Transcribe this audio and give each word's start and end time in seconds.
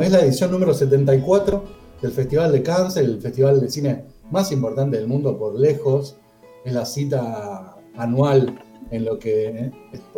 es 0.00 0.12
la 0.12 0.20
edición 0.20 0.52
número 0.52 0.72
74 0.72 1.64
del 2.00 2.12
Festival 2.12 2.52
de 2.52 2.62
Cannes, 2.62 2.96
el 2.98 3.20
festival 3.20 3.60
de 3.60 3.68
cine 3.68 4.04
más 4.30 4.52
importante 4.52 4.96
del 4.96 5.08
mundo 5.08 5.36
por 5.36 5.58
lejos. 5.58 6.16
Es 6.64 6.72
la 6.72 6.86
cita 6.86 7.76
anual 7.96 8.62
en 8.92 9.04
lo 9.04 9.18
que 9.18 9.48
eh, 9.48 9.72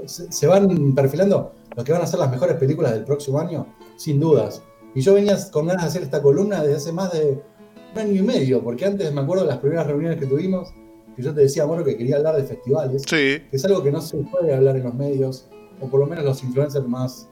se 0.05 0.47
van 0.47 0.95
perfilando 0.95 1.55
lo 1.75 1.83
que 1.83 1.93
van 1.93 2.03
a 2.03 2.07
ser 2.07 2.21
las 2.21 2.31
mejores 2.31 2.57
películas 2.57 2.93
del 2.93 3.05
próximo 3.05 3.41
año, 3.41 3.69
sin 3.97 4.21
dudas. 4.21 4.63
Y 4.95 5.01
yo 5.01 5.15
venía 5.15 5.39
con 5.51 5.67
ganas 5.67 5.85
de 5.85 5.89
hacer 5.89 6.03
esta 6.03 6.21
columna 6.21 6.63
desde 6.63 6.77
hace 6.77 6.93
más 6.93 7.11
de 7.15 7.43
un 7.95 7.99
año 7.99 8.13
y 8.13 8.23
medio, 8.23 8.63
porque 8.63 8.85
antes 8.85 9.11
me 9.15 9.23
acuerdo 9.23 9.45
de 9.45 9.49
las 9.49 9.61
primeras 9.61 9.87
reuniones 9.87 10.19
que 10.19 10.27
tuvimos, 10.27 10.75
que 11.17 11.23
yo 11.23 11.33
te 11.33 11.41
decía, 11.41 11.65
Moro, 11.65 11.85
que 11.85 11.97
quería 11.97 12.17
hablar 12.17 12.37
de 12.37 12.45
festivales, 12.45 13.07
que 13.07 13.47
es 13.51 13.65
algo 13.65 13.83
que 13.83 13.91
no 13.91 14.03
se 14.03 14.19
puede 14.19 14.55
hablar 14.55 14.77
en 14.77 14.83
los 14.83 14.95
medios, 14.95 15.49
o 15.81 15.87
por 15.87 16.01
lo 16.01 16.07
menos 16.07 16.23
los 16.23 16.45
influencers 16.45 16.87
más, 16.87 17.31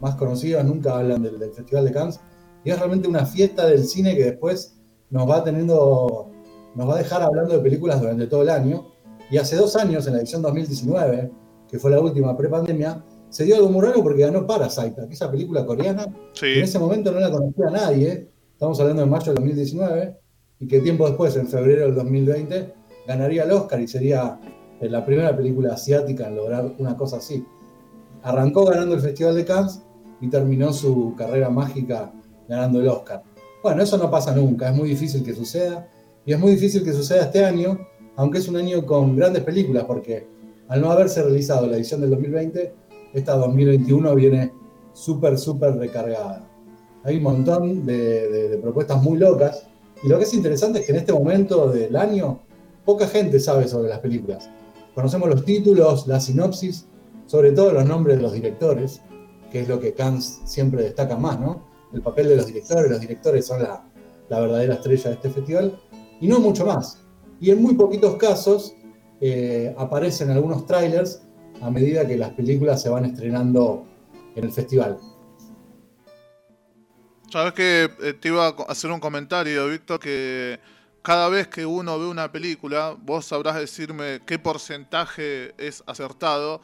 más 0.00 0.16
conocidos 0.16 0.64
nunca 0.64 0.98
hablan 0.98 1.22
del, 1.22 1.38
Festival 1.52 1.84
de 1.84 1.92
Cannes, 1.92 2.20
y 2.64 2.70
es 2.70 2.78
realmente 2.78 3.08
una 3.08 3.24
fiesta 3.24 3.66
del 3.66 3.84
cine 3.84 4.16
que 4.16 4.24
después 4.24 4.76
nos 5.10 5.28
va 5.28 5.42
teniendo, 5.44 6.30
nos 6.74 6.88
va 6.88 6.94
a 6.94 6.98
dejar 6.98 7.22
hablando 7.22 7.54
de 7.54 7.60
películas 7.60 8.00
durante 8.00 8.26
todo 8.26 8.42
el 8.42 8.50
año, 8.50 8.86
y 9.30 9.38
hace 9.38 9.56
dos 9.56 9.76
años, 9.76 10.06
en 10.06 10.14
la 10.14 10.20
edición 10.20 10.42
2019, 10.42 11.30
que 11.68 11.78
fue 11.78 11.90
la 11.90 12.00
última 12.00 12.36
pre-pandemia, 12.36 13.04
se 13.28 13.44
dio 13.44 13.56
algo 13.56 13.68
muy 13.68 13.82
raro 13.82 14.02
porque 14.02 14.22
ganó 14.22 14.44
Parasite, 14.46 15.02
aquella 15.02 15.30
película 15.30 15.64
coreana, 15.64 16.06
que 16.38 16.58
en 16.58 16.64
ese 16.64 16.78
momento 16.78 17.12
no 17.12 17.20
la 17.20 17.30
conocía 17.30 17.70
nadie, 17.70 18.28
estamos 18.52 18.80
hablando 18.80 19.02
de 19.02 19.08
mayo 19.08 19.26
del 19.26 19.36
2019, 19.36 20.18
y 20.58 20.66
que 20.66 20.80
tiempo 20.80 21.06
después, 21.06 21.36
en 21.36 21.46
febrero 21.46 21.82
del 21.82 21.94
2020, 21.94 22.74
ganaría 23.06 23.44
el 23.44 23.52
Oscar 23.52 23.80
y 23.80 23.88
sería 23.88 24.38
eh, 24.80 24.88
la 24.88 25.04
primera 25.04 25.34
película 25.36 25.74
asiática 25.74 26.28
en 26.28 26.36
lograr 26.36 26.74
una 26.78 26.96
cosa 26.96 27.16
así. 27.16 27.44
Arrancó 28.22 28.64
ganando 28.66 28.94
el 28.94 29.00
Festival 29.00 29.36
de 29.36 29.44
Cannes 29.44 29.82
y 30.20 30.28
terminó 30.28 30.72
su 30.72 31.14
carrera 31.16 31.50
mágica 31.50 32.12
ganando 32.48 32.80
el 32.80 32.88
Oscar. 32.88 33.22
Bueno, 33.62 33.82
eso 33.82 33.96
no 33.98 34.10
pasa 34.10 34.34
nunca, 34.34 34.70
es 34.70 34.76
muy 34.76 34.88
difícil 34.88 35.22
que 35.22 35.34
suceda, 35.34 35.88
y 36.24 36.32
es 36.32 36.38
muy 36.38 36.52
difícil 36.52 36.84
que 36.84 36.92
suceda 36.92 37.24
este 37.24 37.44
año, 37.44 37.78
aunque 38.16 38.38
es 38.38 38.48
un 38.48 38.56
año 38.56 38.84
con 38.84 39.16
grandes 39.16 39.42
películas, 39.42 39.84
porque 39.84 40.26
al 40.68 40.80
no 40.80 40.90
haberse 40.90 41.22
realizado 41.22 41.66
la 41.66 41.76
edición 41.76 42.00
del 42.00 42.10
2020, 42.10 42.74
esta 43.14 43.36
2021 43.36 44.14
viene 44.14 44.52
súper, 44.92 45.38
súper 45.38 45.76
recargada. 45.76 46.46
Hay 47.04 47.16
un 47.16 47.22
montón 47.22 47.86
de, 47.86 48.58
propuestas 48.62 49.02
muy 49.02 49.18
locas. 49.18 49.66
Y 50.02 50.08
lo 50.08 50.18
que 50.18 50.24
es 50.24 50.34
interesante 50.34 50.80
es 50.80 50.86
que 50.86 50.92
en 50.92 50.98
este 50.98 51.12
momento 51.12 51.70
del 51.70 51.96
año, 51.96 52.40
poca 52.84 53.06
gente 53.06 53.40
sabe 53.40 53.68
sobre 53.68 53.88
las 53.88 53.98
películas. 53.98 54.48
Conocemos 54.94 55.28
los 55.28 55.44
títulos, 55.44 56.06
la 56.06 56.20
sinopsis, 56.20 56.86
sobre 57.26 57.52
todo 57.52 57.72
los 57.72 57.86
nombres 57.86 58.16
de 58.16 58.22
los 58.22 58.32
directores, 58.32 59.02
que 59.50 59.60
es 59.60 59.68
lo 59.68 59.80
que 59.80 59.94
Cannes 59.94 60.40
siempre 60.44 60.82
destaca 60.82 61.16
más, 61.16 61.38
¿no? 61.40 61.68
El 61.92 62.02
papel 62.02 62.28
de 62.28 62.36
los 62.36 62.46
directores, 62.46 62.90
los 62.90 63.00
directores 63.00 63.46
son 63.46 63.62
la, 63.62 63.84
la 64.28 64.40
verdadera 64.40 64.74
estrella 64.74 65.10
de 65.10 65.16
este 65.16 65.30
festival, 65.30 65.80
y 66.20 66.28
no 66.28 66.38
mucho 66.38 66.64
más. 66.64 67.02
Y 67.40 67.50
en 67.50 67.62
muy 67.62 67.74
poquitos 67.74 68.16
casos 68.16 68.74
eh, 69.20 69.74
aparecen 69.76 70.30
algunos 70.30 70.66
trailers 70.66 71.22
a 71.60 71.70
medida 71.70 72.06
que 72.06 72.16
las 72.16 72.30
películas 72.30 72.80
se 72.80 72.88
van 72.88 73.04
estrenando 73.04 73.86
en 74.36 74.44
el 74.44 74.52
festival. 74.52 74.98
Sabes 77.30 77.52
que 77.52 77.90
eh, 78.02 78.14
te 78.14 78.28
iba 78.28 78.46
a 78.46 78.54
hacer 78.68 78.90
un 78.90 79.00
comentario, 79.00 79.68
Víctor, 79.68 80.00
que 80.00 80.58
cada 81.02 81.28
vez 81.28 81.48
que 81.48 81.64
uno 81.64 81.98
ve 81.98 82.06
una 82.06 82.30
película, 82.30 82.96
vos 83.00 83.26
sabrás 83.26 83.56
decirme 83.56 84.20
qué 84.26 84.38
porcentaje 84.38 85.54
es 85.56 85.82
acertado 85.86 86.60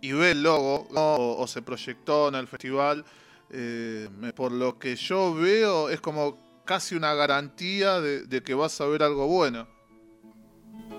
y 0.00 0.12
ve 0.12 0.32
el 0.32 0.42
logo 0.42 0.86
o, 0.94 1.46
se 1.46 1.62
proyectó 1.62 2.28
en 2.28 2.34
el 2.36 2.46
festival. 2.46 3.04
Eh, 3.52 4.08
por 4.36 4.52
lo 4.52 4.78
que 4.78 4.94
yo 4.96 5.34
veo, 5.34 5.88
es 5.90 6.00
como 6.00 6.36
casi 6.64 6.94
una 6.94 7.14
garantía 7.14 8.00
de, 8.00 8.26
de 8.26 8.42
que 8.42 8.54
vas 8.54 8.80
a 8.80 8.86
ver 8.86 9.02
algo 9.02 9.26
bueno. 9.26 9.66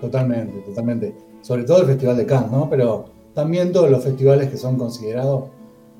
Totalmente, 0.00 0.60
totalmente. 0.62 1.14
Sobre 1.42 1.64
todo 1.64 1.82
el 1.82 1.86
Festival 1.86 2.16
de 2.16 2.26
Cannes, 2.26 2.50
¿no? 2.50 2.68
Pero 2.68 3.06
también 3.34 3.72
todos 3.72 3.90
los 3.90 4.02
festivales 4.02 4.50
que 4.50 4.56
son 4.56 4.76
considerados 4.76 5.44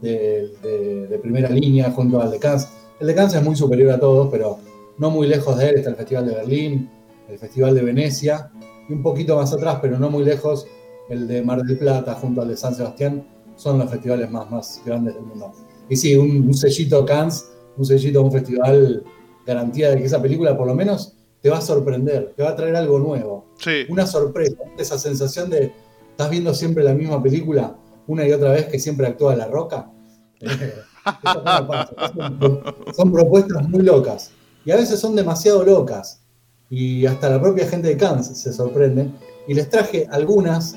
de, 0.00 1.18
primera 1.22 1.48
línea 1.48 1.90
junto 1.90 2.20
al 2.20 2.30
de 2.30 2.38
Cannes. 2.38 2.68
El 3.00 3.06
de 3.06 3.14
Cannes 3.14 3.34
es 3.34 3.42
muy 3.42 3.56
superior 3.56 3.92
a 3.92 4.00
todos, 4.00 4.28
pero 4.30 4.58
no 4.98 5.10
muy 5.10 5.26
lejos 5.26 5.56
de 5.56 5.68
él 5.68 5.76
está 5.76 5.90
el 5.90 5.96
Festival 5.96 6.26
de 6.26 6.34
Berlín, 6.34 6.90
el 7.28 7.38
Festival 7.38 7.74
de 7.74 7.82
Venecia, 7.82 8.50
y 8.88 8.92
un 8.92 9.02
poquito 9.02 9.36
más 9.36 9.52
atrás, 9.52 9.78
pero 9.80 9.98
no 9.98 10.10
muy 10.10 10.24
lejos, 10.24 10.66
el 11.08 11.26
de 11.28 11.42
Mar 11.42 11.62
del 11.62 11.78
Plata 11.78 12.14
junto 12.14 12.42
al 12.42 12.48
de 12.48 12.56
San 12.56 12.74
Sebastián, 12.74 13.26
son 13.56 13.78
los 13.78 13.90
festivales 13.90 14.30
más, 14.30 14.50
más 14.50 14.82
grandes 14.84 15.14
del 15.14 15.24
mundo. 15.24 15.52
Y 15.88 15.96
sí, 15.96 16.16
un, 16.16 16.46
un 16.46 16.54
sellito 16.54 17.04
Cannes, 17.04 17.48
un 17.76 17.84
sellito, 17.84 18.22
un 18.22 18.32
festival, 18.32 19.04
garantía 19.46 19.90
de 19.90 19.98
que 19.98 20.04
esa 20.04 20.22
película 20.22 20.56
por 20.56 20.66
lo 20.66 20.74
menos 20.74 21.14
te 21.40 21.50
va 21.50 21.58
a 21.58 21.60
sorprender, 21.60 22.32
te 22.36 22.42
va 22.42 22.50
a 22.50 22.56
traer 22.56 22.76
algo 22.76 22.98
nuevo. 22.98 23.46
Una 23.88 24.06
sorpresa, 24.06 24.56
esa 24.78 24.98
sensación 24.98 25.50
de 25.50 25.72
estás 26.10 26.30
viendo 26.30 26.54
siempre 26.54 26.84
la 26.84 26.94
misma 26.94 27.22
película 27.22 27.76
una 28.06 28.26
y 28.26 28.32
otra 28.32 28.52
vez 28.52 28.66
que 28.66 28.78
siempre 28.78 29.06
actúa 29.06 29.34
La 29.36 29.46
Roca. 29.46 29.90
son 32.96 33.12
propuestas 33.12 33.68
muy 33.68 33.82
locas 33.82 34.30
y 34.64 34.70
a 34.70 34.76
veces 34.76 35.00
son 35.00 35.16
demasiado 35.16 35.64
locas 35.64 36.20
y 36.70 37.06
hasta 37.06 37.28
la 37.28 37.40
propia 37.40 37.66
gente 37.66 37.88
de 37.88 37.96
Cannes 37.96 38.26
se 38.26 38.52
sorprende 38.52 39.10
y 39.46 39.54
les 39.54 39.68
traje 39.68 40.06
algunas, 40.10 40.76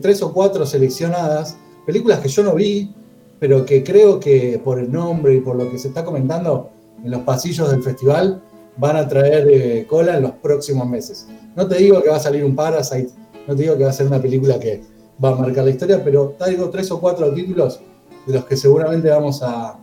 tres 0.00 0.22
o 0.22 0.32
cuatro 0.32 0.66
seleccionadas, 0.66 1.56
películas 1.86 2.20
que 2.20 2.28
yo 2.28 2.42
no 2.42 2.54
vi, 2.54 2.94
pero 3.38 3.64
que 3.66 3.82
creo 3.84 4.18
que 4.18 4.60
por 4.62 4.78
el 4.78 4.90
nombre 4.90 5.34
y 5.34 5.40
por 5.40 5.56
lo 5.56 5.70
que 5.70 5.78
se 5.78 5.88
está 5.88 6.04
comentando 6.04 6.70
en 7.04 7.10
los 7.10 7.22
pasillos 7.22 7.70
del 7.70 7.82
festival 7.82 8.42
van 8.76 8.96
a 8.96 9.06
traer 9.06 9.48
eh, 9.50 9.86
cola 9.86 10.16
en 10.16 10.22
los 10.22 10.32
próximos 10.32 10.88
meses. 10.88 11.26
No 11.54 11.66
te 11.68 11.76
digo 11.76 12.02
que 12.02 12.08
va 12.08 12.16
a 12.16 12.20
salir 12.20 12.44
un 12.44 12.56
Parasite, 12.56 13.10
no 13.46 13.54
te 13.54 13.62
digo 13.62 13.76
que 13.76 13.84
va 13.84 13.90
a 13.90 13.92
ser 13.92 14.06
una 14.06 14.20
película 14.20 14.58
que 14.58 14.82
va 15.22 15.30
a 15.30 15.34
marcar 15.34 15.64
la 15.64 15.70
historia, 15.70 16.02
pero 16.02 16.34
te 16.38 16.50
digo 16.50 16.70
tres 16.70 16.90
o 16.90 17.00
cuatro 17.00 17.32
títulos 17.32 17.80
de 18.26 18.32
los 18.32 18.44
que 18.46 18.56
seguramente 18.56 19.10
vamos 19.10 19.42
a 19.42 19.78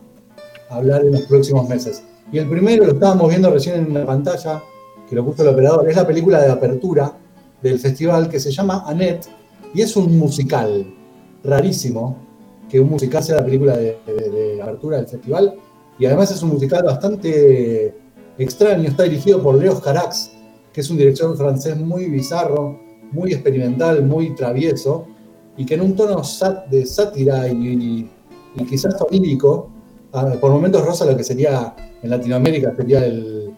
hablar 0.68 1.04
en 1.04 1.12
los 1.12 1.22
próximos 1.22 1.68
meses. 1.68 2.02
Y 2.32 2.38
el 2.38 2.48
primero 2.48 2.84
lo 2.84 2.92
estábamos 2.92 3.28
viendo 3.28 3.50
recién 3.50 3.76
en 3.76 3.94
la 3.94 4.04
pantalla, 4.04 4.62
que 5.08 5.14
lo 5.14 5.24
puso 5.24 5.42
el 5.42 5.48
operador, 5.48 5.88
es 5.88 5.96
la 5.96 6.06
película 6.06 6.40
de 6.40 6.50
apertura 6.50 7.12
del 7.62 7.78
festival 7.78 8.28
que 8.28 8.40
se 8.40 8.50
llama 8.50 8.84
Annette 8.86 9.28
y 9.74 9.82
es 9.82 9.96
un 9.96 10.18
musical 10.18 10.86
rarísimo 11.44 12.16
que 12.68 12.80
un 12.80 12.88
musical 12.88 13.22
sea 13.22 13.36
la 13.36 13.44
película 13.44 13.76
de, 13.76 13.98
de 14.06 14.62
apertura 14.62 14.96
del 14.96 15.06
festival. 15.06 15.54
Y 15.98 16.06
además 16.06 16.30
es 16.30 16.42
un 16.42 16.50
musical 16.50 16.82
bastante 16.84 17.94
extraño, 18.38 18.88
está 18.88 19.02
dirigido 19.04 19.42
por 19.42 19.56
Leo 19.56 19.78
Carax, 19.80 20.32
que 20.72 20.80
es 20.80 20.90
un 20.90 20.96
director 20.96 21.36
francés 21.36 21.76
muy 21.78 22.06
bizarro, 22.06 22.80
muy 23.12 23.32
experimental, 23.32 24.04
muy 24.04 24.34
travieso, 24.34 25.06
y 25.56 25.66
que 25.66 25.74
en 25.74 25.82
un 25.82 25.94
tono 25.94 26.22
de 26.70 26.86
sátira 26.86 27.48
y, 27.48 28.10
quizás 28.68 28.96
onírico, 29.00 29.70
por 30.40 30.50
momentos 30.50 30.84
rosa 30.84 31.04
lo 31.04 31.16
que 31.16 31.24
sería 31.24 31.74
en 32.02 32.10
Latinoamérica, 32.10 32.74
sería 32.76 33.04
el, 33.04 33.54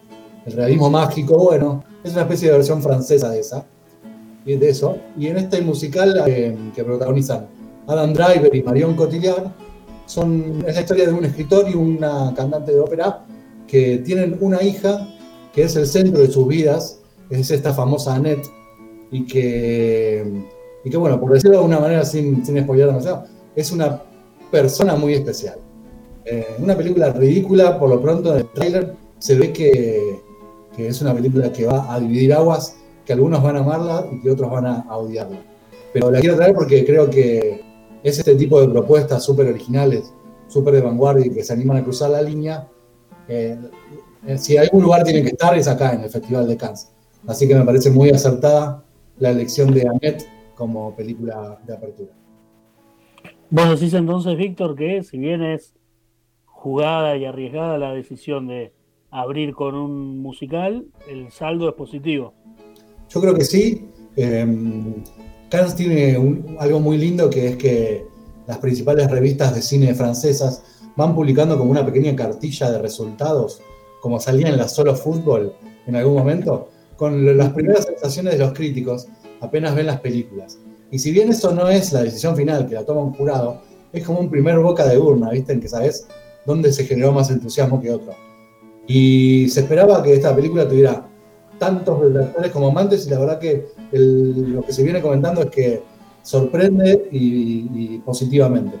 realismo 0.47 0.91
mágico, 0.91 1.37
bueno, 1.39 1.83
es 2.03 2.11
una 2.11 2.21
especie 2.21 2.49
de 2.49 2.57
versión 2.57 2.79
francesa 2.79 3.31
de 3.31 3.39
esa, 3.39 3.65
y 4.45 4.55
de 4.55 4.69
eso. 4.69 4.97
Y 5.17 5.27
en 5.27 5.37
este 5.37 5.61
musical 5.61 6.23
eh, 6.27 6.55
que 6.75 6.83
protagonizan 6.83 7.47
Adam 7.87 8.13
Driver 8.13 8.55
y 8.55 8.63
Marion 8.63 8.95
Cotillard, 8.95 9.51
son, 10.05 10.63
es 10.67 10.75
la 10.75 10.81
historia 10.81 11.07
de 11.07 11.13
un 11.13 11.25
escritor 11.25 11.69
y 11.69 11.73
una 11.73 12.33
cantante 12.35 12.71
de 12.71 12.79
ópera 12.79 13.25
que 13.67 13.97
tienen 13.99 14.37
una 14.39 14.61
hija 14.61 15.07
que 15.53 15.63
es 15.63 15.75
el 15.75 15.87
centro 15.87 16.19
de 16.19 16.29
sus 16.29 16.47
vidas, 16.47 16.99
es 17.29 17.49
esta 17.49 17.73
famosa 17.73 18.13
Annette, 18.13 18.45
y 19.09 19.25
que, 19.25 20.43
y 20.83 20.89
que 20.89 20.97
bueno, 20.97 21.19
por 21.19 21.31
decirlo 21.31 21.51
de 21.51 21.57
alguna 21.57 21.79
manera 21.79 22.03
sin, 22.03 22.45
sin 22.45 22.61
spoiler 22.61 22.87
demasiado, 22.87 23.23
es 23.55 23.71
una 23.71 24.01
persona 24.51 24.95
muy 24.95 25.13
especial. 25.13 25.57
Eh, 26.25 26.55
una 26.59 26.75
película 26.75 27.11
ridícula, 27.13 27.79
por 27.79 27.89
lo 27.89 28.01
pronto 28.01 28.33
en 28.33 28.39
el 28.39 28.51
trailer 28.51 28.93
se 29.19 29.35
ve 29.35 29.53
que, 29.53 30.19
que, 30.75 30.87
es 30.87 31.01
una 31.01 31.13
película 31.13 31.51
que 31.53 31.65
va 31.65 31.93
a 31.93 31.99
dividir 31.99 32.33
aguas, 32.33 32.75
que 33.05 33.13
algunos 33.13 33.41
van 33.41 33.57
a 33.57 33.59
amarla 33.59 34.07
y 34.11 34.19
que 34.19 34.31
otros 34.31 34.49
van 34.51 34.65
a, 34.65 34.97
odiarla. 34.97 35.37
Pero 35.93 36.11
la 36.11 36.19
quiero 36.19 36.35
traer 36.35 36.53
porque 36.53 36.85
creo 36.85 37.09
que 37.09 37.61
es 38.03 38.19
este 38.19 38.35
tipo 38.35 38.59
de 38.59 38.67
propuestas 38.67 39.23
súper 39.23 39.47
originales, 39.47 40.11
súper 40.47 40.73
de 40.75 40.81
vanguardia 40.81 41.25
y 41.27 41.29
que 41.29 41.43
se 41.43 41.53
animan 41.53 41.77
a 41.77 41.83
cruzar 41.83 42.09
la 42.09 42.21
línea, 42.21 42.67
eh, 43.27 43.57
eh, 44.27 44.37
si 44.37 44.57
algún 44.57 44.83
lugar 44.83 45.03
tiene 45.03 45.21
que 45.21 45.29
estar 45.29 45.57
es 45.57 45.67
acá 45.67 45.93
en 45.93 46.01
el 46.01 46.09
Festival 46.09 46.47
de 46.47 46.57
Cannes. 46.57 46.91
Así 47.27 47.47
que 47.47 47.55
me 47.55 47.63
parece 47.63 47.89
muy 47.89 48.09
acertada 48.09 48.83
la 49.19 49.29
elección 49.29 49.73
de 49.73 49.87
Annette 49.87 50.27
como 50.55 50.95
película 50.95 51.59
de 51.65 51.73
apertura. 51.73 52.11
Vos 53.49 53.79
decís 53.79 53.93
entonces, 53.93 54.35
Víctor, 54.37 54.75
que 54.75 55.03
si 55.03 55.17
bien 55.17 55.43
es 55.43 55.75
jugada 56.45 57.15
y 57.17 57.25
arriesgada 57.25 57.77
la 57.77 57.93
decisión 57.93 58.47
de 58.47 58.73
abrir 59.11 59.53
con 59.53 59.75
un 59.75 60.19
musical, 60.19 60.85
el 61.07 61.31
saldo 61.31 61.69
es 61.69 61.75
positivo. 61.75 62.33
Yo 63.09 63.21
creo 63.21 63.33
que 63.33 63.45
sí. 63.45 63.89
Eh, 64.15 64.45
Cannes 65.49 65.75
tiene 65.75 66.17
algo 66.59 66.79
muy 66.79 66.97
lindo 66.97 67.29
que 67.29 67.49
es 67.49 67.55
que 67.57 68.05
las 68.47 68.57
principales 68.57 69.09
revistas 69.09 69.53
de 69.53 69.61
cine 69.61 69.93
francesas 69.93 70.63
van 70.95 71.13
publicando 71.13 71.57
como 71.57 71.71
una 71.71 71.85
pequeña 71.85 72.15
cartilla 72.15 72.71
de 72.71 72.81
resultados, 72.81 73.61
como 74.01 74.19
salía 74.19 74.49
en 74.49 74.57
la 74.57 74.67
Solo 74.67 74.95
Fútbol 74.95 75.53
en 75.87 75.95
algún 75.95 76.15
momento, 76.15 76.69
con 76.95 77.37
las 77.37 77.51
primeras 77.51 77.85
sensaciones 77.85 78.33
de 78.33 78.39
los 78.39 78.53
críticos 78.53 79.07
apenas 79.41 79.75
ven 79.75 79.87
las 79.87 79.99
películas. 79.99 80.57
Y 80.91 80.99
si 80.99 81.11
bien 81.11 81.29
eso 81.29 81.51
no 81.53 81.69
es 81.69 81.91
la 81.91 82.03
decisión 82.03 82.35
final, 82.35 82.67
que 82.67 82.75
la 82.75 82.85
toma 82.85 83.01
un 83.01 83.13
jurado, 83.13 83.61
es 83.91 84.03
como 84.03 84.19
un 84.19 84.29
primer 84.29 84.59
boca 84.59 84.87
de 84.87 84.97
urna, 84.97 85.29
¿viste? 85.31 85.53
En 85.53 85.59
que 85.59 85.67
sabes 85.67 86.07
dónde 86.45 86.71
se 86.71 86.85
generó 86.85 87.11
más 87.11 87.29
entusiasmo 87.29 87.81
que 87.81 87.91
otro. 87.91 88.13
Y 88.87 89.49
se 89.49 89.61
esperaba 89.61 90.01
que 90.03 90.13
esta 90.13 90.35
película 90.35 90.67
tuviera 90.67 91.07
tantos 91.57 92.01
detractores 92.01 92.51
como 92.51 92.67
amantes 92.67 93.07
y 93.07 93.09
la 93.09 93.19
verdad 93.19 93.39
que 93.39 93.67
lo 93.91 94.63
que 94.65 94.73
se 94.73 94.83
viene 94.83 95.01
comentando 95.01 95.41
es 95.41 95.49
que 95.49 95.83
sorprende 96.23 97.07
y, 97.11 97.99
positivamente. 97.99 98.77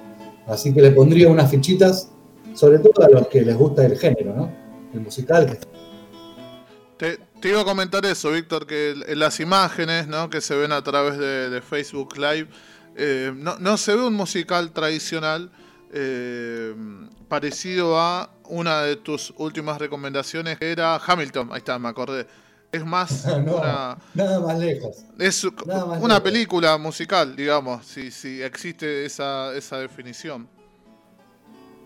Así 0.47 0.73
que 0.73 0.81
le 0.81 0.91
pondría 0.91 1.29
unas 1.29 1.49
fichitas, 1.49 2.11
sobre 2.53 2.79
todo 2.79 3.03
a 3.03 3.09
los 3.09 3.27
que 3.27 3.41
les 3.41 3.55
gusta 3.55 3.85
el 3.85 3.97
género, 3.97 4.35
¿no? 4.35 4.51
El 4.93 5.01
musical. 5.01 5.57
Te, 6.97 7.19
iba 7.43 7.61
a 7.61 7.65
comentar 7.65 8.05
eso, 8.05 8.31
Víctor, 8.31 8.65
que 8.65 8.95
las 9.15 9.39
imágenes 9.39 10.07
¿no? 10.07 10.29
que 10.29 10.41
se 10.41 10.55
ven 10.55 10.71
a 10.71 10.81
través 10.81 11.17
de, 11.17 11.61
Facebook 11.61 12.17
Live, 12.17 12.47
eh, 12.95 13.33
no, 13.35 13.77
se 13.77 13.95
ve 13.95 14.01
un 14.01 14.13
musical 14.13 14.71
tradicional 14.71 15.51
eh, 15.91 16.73
parecido 17.27 17.99
a 17.99 18.31
una 18.47 18.81
de 18.83 18.95
tus 18.95 19.33
últimas 19.37 19.77
recomendaciones, 19.77 20.57
que 20.57 20.71
era 20.71 20.95
Hamilton. 20.95 21.49
Ahí 21.51 21.59
está, 21.59 21.77
me 21.77 21.89
acordé. 21.89 22.27
Es 22.75 22.85
más 22.85 23.25
una, 23.25 23.97
nada 24.13 24.39
más 24.41 24.59
lejos. 24.59 25.05
Es 25.17 25.45
una 26.01 26.21
película 26.21 26.77
musical, 26.77 27.35
digamos, 27.35 27.85
si, 27.85 28.11
si 28.11 28.41
existe 28.41 29.05
esa, 29.05 29.55
esa 29.55 29.77
definición. 29.79 30.47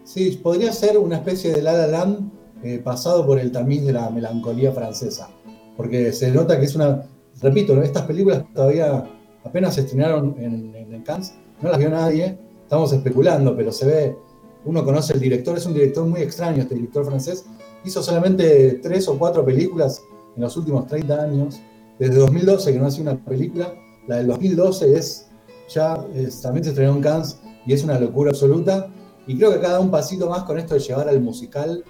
Sí, 0.03 0.39
podría 0.41 0.71
ser 0.71 0.97
una 0.97 1.17
especie 1.17 1.51
de 1.51 1.61
La 1.61 1.73
La 1.73 1.85
Land 1.85 2.31
eh, 2.63 2.79
pasado 2.83 3.23
por 3.25 3.37
el 3.39 3.51
tamiz 3.51 3.85
de 3.85 3.93
la 3.93 4.09
melancolía 4.09 4.71
francesa. 4.71 5.29
Porque 5.77 6.11
se 6.11 6.31
nota 6.31 6.59
que 6.59 6.65
es 6.65 6.75
una. 6.75 7.03
Repito, 7.39 7.79
estas 7.83 8.03
películas 8.03 8.43
todavía 8.53 9.05
apenas 9.43 9.75
se 9.75 9.81
estrenaron 9.81 10.35
en, 10.39 10.75
en 10.75 11.03
Cannes, 11.03 11.35
no 11.61 11.69
las 11.69 11.77
vio 11.77 11.89
nadie, 11.89 12.37
estamos 12.63 12.91
especulando, 12.91 13.55
pero 13.55 13.71
se 13.71 13.85
ve. 13.85 14.17
Uno 14.65 14.83
conoce 14.83 15.13
el 15.13 15.19
director, 15.19 15.57
es 15.57 15.65
un 15.65 15.73
director 15.73 16.05
muy 16.05 16.21
extraño, 16.21 16.63
este 16.63 16.75
director 16.75 17.05
francés. 17.05 17.45
Hizo 17.85 18.01
solamente 18.01 18.79
tres 18.81 19.07
o 19.07 19.17
cuatro 19.17 19.45
películas 19.45 20.01
en 20.39 20.43
los 20.43 20.55
últimos 20.55 20.87
30 20.87 21.21
años. 21.21 21.59
Desde 21.99 22.15
2012 22.15 22.71
que 22.71 22.79
no 22.79 22.87
hace 22.87 23.01
una 23.01 23.17
película. 23.17 23.73
La 24.07 24.17
del 24.17 24.27
2012 24.27 24.97
es 24.97 25.29
ya 25.67 25.95
también 26.41 26.63
se 26.63 26.69
estrenó 26.69 26.95
en 26.95 27.01
Cannes 27.01 27.39
y 27.65 27.73
es 27.73 27.83
una 27.83 27.99
locura 27.99 28.31
absoluta. 28.31 28.87
Y 29.27 29.37
creo 29.37 29.51
que 29.51 29.59
cada 29.59 29.81
un 29.81 29.91
pasito 29.91 30.29
más 30.29 30.43
con 30.43 30.57
esto 30.57 30.75
de 30.75 30.79
llevar 30.79 31.09
al 31.09 31.19
musical 31.21 31.83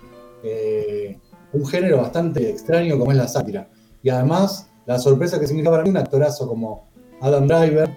eh, 0.43 1.17
un 1.53 1.65
género 1.65 1.97
bastante 1.97 2.49
extraño 2.49 2.97
como 2.97 3.11
es 3.11 3.17
la 3.17 3.27
sátira. 3.27 3.69
Y 4.01 4.09
además, 4.09 4.67
la 4.87 4.97
sorpresa 4.97 5.39
que 5.39 5.45
significa 5.45 5.71
para 5.71 5.83
mí 5.83 5.91
un 5.91 5.97
actorazo 5.97 6.47
como 6.47 6.89
Adam 7.21 7.47
Driver, 7.47 7.89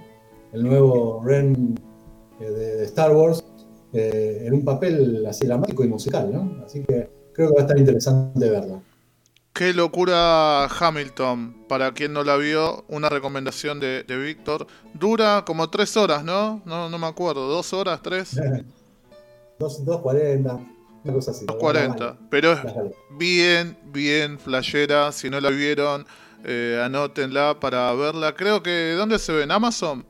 el 0.53 0.63
nuevo 0.63 1.23
Ren 1.25 1.81
eh, 2.41 2.45
de, 2.45 2.85
Star 2.85 3.17
Wars, 3.17 3.43
eh, 3.95 4.45
en 4.47 4.53
un 4.53 4.65
papel 4.65 5.25
así 5.27 5.47
dramático 5.47 5.83
y 5.83 5.89
musical, 5.89 6.31
¿no? 6.31 6.63
Así 6.65 6.83
que 6.83 7.09
creo 7.33 7.49
que 7.49 7.55
va 7.55 7.61
a 7.61 7.63
estar 7.63 7.79
interesante 7.79 8.51
verlo. 8.51 8.83
Qué 9.53 9.75
locura 9.75 10.65
Hamilton, 10.65 11.67
para 11.69 11.93
quien 11.93 12.15
no 12.15 12.25
la 12.25 12.39
vio, 12.39 12.85
una 12.89 13.11
recomendación 13.11 13.81
de, 13.81 14.05
Víctor. 14.09 14.67
Dura 14.95 15.45
como 15.47 15.69
tres 15.69 15.95
horas, 15.99 16.25
¿no? 16.25 16.63
¿no? 16.65 16.89
No 16.89 16.99
me 16.99 17.07
acuerdo, 17.07 17.49
dos 17.49 17.75
horas, 17.75 18.01
tres. 18.03 18.41
dos, 19.59 19.85
dos 19.85 20.01
cuarenta, 20.01 20.59
una 21.05 21.13
cosa 21.13 21.33
así. 21.33 21.45
Dos 21.45 21.57
cuarenta, 21.57 22.17
pero 22.31 22.53
es 22.53 22.61
bien, 23.19 23.77
bien 23.93 24.39
flashera. 24.39 25.13
Si 25.13 25.29
no 25.29 25.39
la 25.39 25.51
vieron, 25.51 26.07
eh, 26.45 26.81
anótenla 26.83 27.61
para 27.61 27.93
verla. 27.93 28.35
Creo 28.35 28.63
que, 28.63 28.95
¿dónde 28.97 29.19
se 29.19 29.33
ve? 29.33 29.43
¿En 29.43 29.51
Amazon? 29.51 30.07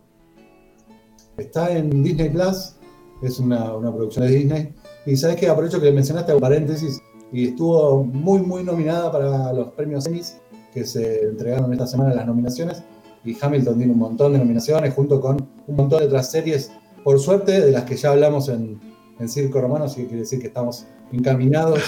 Está 1.36 1.72
en 1.72 2.04
Disney 2.04 2.30
Plus, 2.30 2.74
es 3.22 3.40
una, 3.40 3.74
una 3.74 3.90
producción 3.90 4.24
de 4.24 4.36
Disney. 4.36 4.74
Y 5.04 5.16
sabes 5.16 5.36
que 5.36 5.48
aprovecho 5.48 5.80
que 5.80 5.86
le 5.86 5.92
mencionaste, 5.92 6.32
un 6.32 6.40
paréntesis, 6.40 7.02
y 7.32 7.48
estuvo 7.48 8.04
muy, 8.04 8.40
muy 8.40 8.62
nominada 8.62 9.10
para 9.10 9.52
los 9.52 9.68
premios 9.72 10.06
Emmys 10.06 10.38
que 10.72 10.84
se 10.84 11.22
entregaron 11.24 11.72
esta 11.72 11.86
semana 11.86 12.14
las 12.14 12.26
nominaciones. 12.26 12.82
Y 13.24 13.36
Hamilton 13.40 13.78
tiene 13.78 13.92
un 13.92 13.98
montón 13.98 14.32
de 14.32 14.38
nominaciones 14.38 14.94
junto 14.94 15.20
con 15.20 15.48
un 15.66 15.76
montón 15.76 16.00
de 16.00 16.06
otras 16.06 16.30
series, 16.30 16.72
por 17.04 17.18
suerte, 17.18 17.60
de 17.60 17.72
las 17.72 17.84
que 17.84 17.96
ya 17.96 18.10
hablamos 18.10 18.48
en, 18.48 18.80
en 19.18 19.28
Circo 19.28 19.60
Romano, 19.60 19.84
así 19.84 20.02
que 20.02 20.08
quiere 20.08 20.20
decir 20.20 20.40
que 20.40 20.48
estamos 20.48 20.86
encaminados 21.12 21.80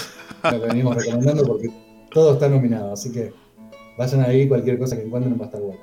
lo 0.43 0.61
que 0.61 0.67
venimos 0.67 0.95
recomendando 0.95 1.45
porque 1.45 1.69
todo 2.11 2.33
está 2.33 2.47
nominado. 2.47 2.93
Así 2.93 3.11
que 3.11 3.33
vayan 3.97 4.21
ahí, 4.21 4.47
cualquier 4.47 4.79
cosa 4.79 4.95
que 4.95 5.03
encuentren 5.03 5.37
va 5.37 5.43
a 5.43 5.45
estar 5.45 5.61
buena. 5.61 5.81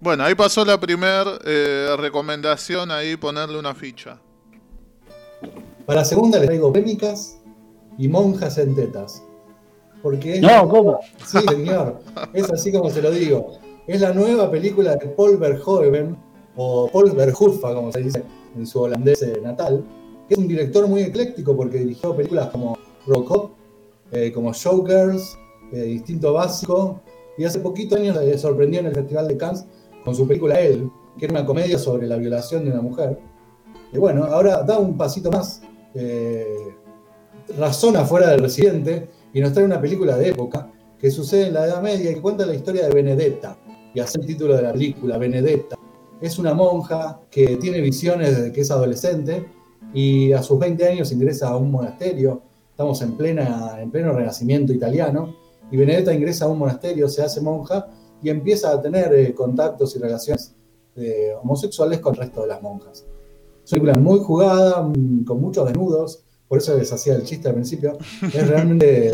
Bueno, 0.00 0.24
ahí 0.24 0.34
pasó 0.34 0.64
la 0.64 0.78
primera 0.78 1.24
eh, 1.44 1.94
recomendación, 1.98 2.90
ahí 2.90 3.16
ponerle 3.16 3.58
una 3.58 3.74
ficha. 3.74 4.20
Para 5.86 6.00
la 6.00 6.04
segunda 6.04 6.38
les 6.38 6.46
traigo 6.46 6.72
Pémicas 6.72 7.38
y 7.98 8.08
monjas 8.08 8.56
en 8.58 8.74
tetas. 8.74 9.22
Porque 10.02 10.40
no, 10.40 10.68
¿cómo? 10.68 11.00
Sí, 11.26 11.38
señor. 11.48 12.00
Es 12.32 12.50
así 12.50 12.72
como 12.72 12.88
se 12.88 13.02
lo 13.02 13.10
digo. 13.10 13.58
Es 13.86 14.00
la 14.00 14.12
nueva 14.12 14.50
película 14.50 14.96
de 14.96 15.08
Paul 15.08 15.36
Verhoeven, 15.36 16.16
o 16.56 16.88
Paul 16.90 17.10
Verhoeven, 17.10 17.60
como 17.60 17.92
se 17.92 18.02
dice 18.02 18.22
en 18.56 18.66
su 18.66 18.80
holandés 18.80 19.22
eh, 19.22 19.40
natal. 19.42 19.84
Es 20.28 20.38
un 20.38 20.46
director 20.46 20.86
muy 20.86 21.02
ecléctico 21.02 21.56
porque 21.56 21.78
dirigió 21.78 22.14
películas 22.14 22.48
como 22.48 22.78
Rock 23.06 23.50
eh, 24.12 24.32
como 24.32 24.52
Showgirls, 24.52 25.38
eh, 25.72 25.86
Instinto 25.88 26.32
Básico, 26.32 27.00
y 27.36 27.44
hace 27.44 27.58
poquito 27.60 27.96
años 27.96 28.16
le 28.16 28.38
sorprendió 28.38 28.80
en 28.80 28.86
el 28.86 28.94
Festival 28.94 29.28
de 29.28 29.36
Cannes 29.36 29.66
con 30.04 30.14
su 30.14 30.26
película 30.26 30.60
Él, 30.60 30.90
que 31.18 31.26
era 31.26 31.34
una 31.34 31.46
comedia 31.46 31.78
sobre 31.78 32.06
la 32.06 32.16
violación 32.16 32.64
de 32.64 32.70
una 32.70 32.80
mujer. 32.80 33.18
Y 33.92 33.98
bueno, 33.98 34.24
ahora 34.24 34.62
da 34.62 34.78
un 34.78 34.96
pasito 34.96 35.30
más. 35.30 35.60
Eh, 35.94 36.74
razona 37.56 38.04
fuera 38.04 38.30
del 38.30 38.40
residente 38.40 39.08
y 39.32 39.40
nos 39.40 39.52
trae 39.52 39.64
una 39.64 39.80
película 39.80 40.16
de 40.16 40.28
época 40.28 40.70
que 40.98 41.10
sucede 41.10 41.48
en 41.48 41.54
la 41.54 41.66
Edad 41.66 41.82
Media 41.82 42.10
y 42.10 42.14
que 42.14 42.20
cuenta 42.20 42.44
la 42.44 42.54
historia 42.54 42.86
de 42.86 42.94
Benedetta. 42.94 43.56
Y 43.94 44.00
hace 44.00 44.20
el 44.20 44.26
título 44.26 44.56
de 44.56 44.62
la 44.62 44.72
película, 44.72 45.16
Benedetta. 45.16 45.76
Es 46.20 46.38
una 46.38 46.54
monja 46.54 47.20
que 47.30 47.56
tiene 47.56 47.80
visiones 47.80 48.36
desde 48.36 48.52
que 48.52 48.62
es 48.62 48.70
adolescente 48.70 49.46
y 49.94 50.32
a 50.32 50.42
sus 50.42 50.58
20 50.58 50.86
años 50.86 51.12
ingresa 51.12 51.48
a 51.48 51.56
un 51.56 51.70
monasterio. 51.70 52.42
Estamos 52.70 53.00
en, 53.02 53.16
plena, 53.16 53.80
en 53.80 53.90
pleno 53.90 54.12
renacimiento 54.12 54.72
italiano. 54.72 55.36
Y 55.70 55.76
Benedetta 55.76 56.12
ingresa 56.12 56.46
a 56.46 56.48
un 56.48 56.58
monasterio, 56.58 57.08
se 57.08 57.22
hace 57.22 57.40
monja 57.40 57.88
y 58.22 58.30
empieza 58.30 58.72
a 58.72 58.80
tener 58.80 59.14
eh, 59.14 59.34
contactos 59.34 59.94
y 59.94 59.98
relaciones 59.98 60.54
eh, 60.96 61.32
homosexuales 61.40 62.00
con 62.00 62.14
el 62.14 62.20
resto 62.20 62.42
de 62.42 62.48
las 62.48 62.62
monjas. 62.62 63.06
Es 63.64 63.72
una 63.72 63.82
película 63.82 63.98
muy 63.98 64.18
jugada, 64.18 64.82
mm, 64.82 65.24
con 65.24 65.40
muchos 65.40 65.66
desnudos, 65.66 66.24
por 66.48 66.58
eso 66.58 66.76
les 66.76 66.92
hacía 66.92 67.14
el 67.14 67.24
chiste 67.24 67.48
al 67.48 67.54
principio, 67.54 67.98
es 68.22 68.48
realmente 68.48 69.12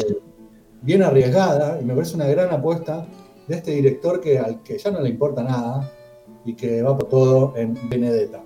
bien 0.82 1.02
arriesgada 1.02 1.80
y 1.80 1.84
me 1.84 1.94
parece 1.94 2.14
una 2.14 2.26
gran 2.26 2.50
apuesta 2.50 3.06
de 3.48 3.56
este 3.56 3.72
director 3.72 4.20
que 4.20 4.38
al 4.38 4.62
que 4.62 4.78
ya 4.78 4.90
no 4.90 5.00
le 5.00 5.08
importa 5.08 5.42
nada 5.42 5.90
y 6.44 6.54
que 6.54 6.82
va 6.82 6.96
por 6.96 7.08
todo 7.08 7.54
en 7.56 7.76
Benedetta. 7.88 8.42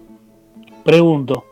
Pregunto, 0.85 1.45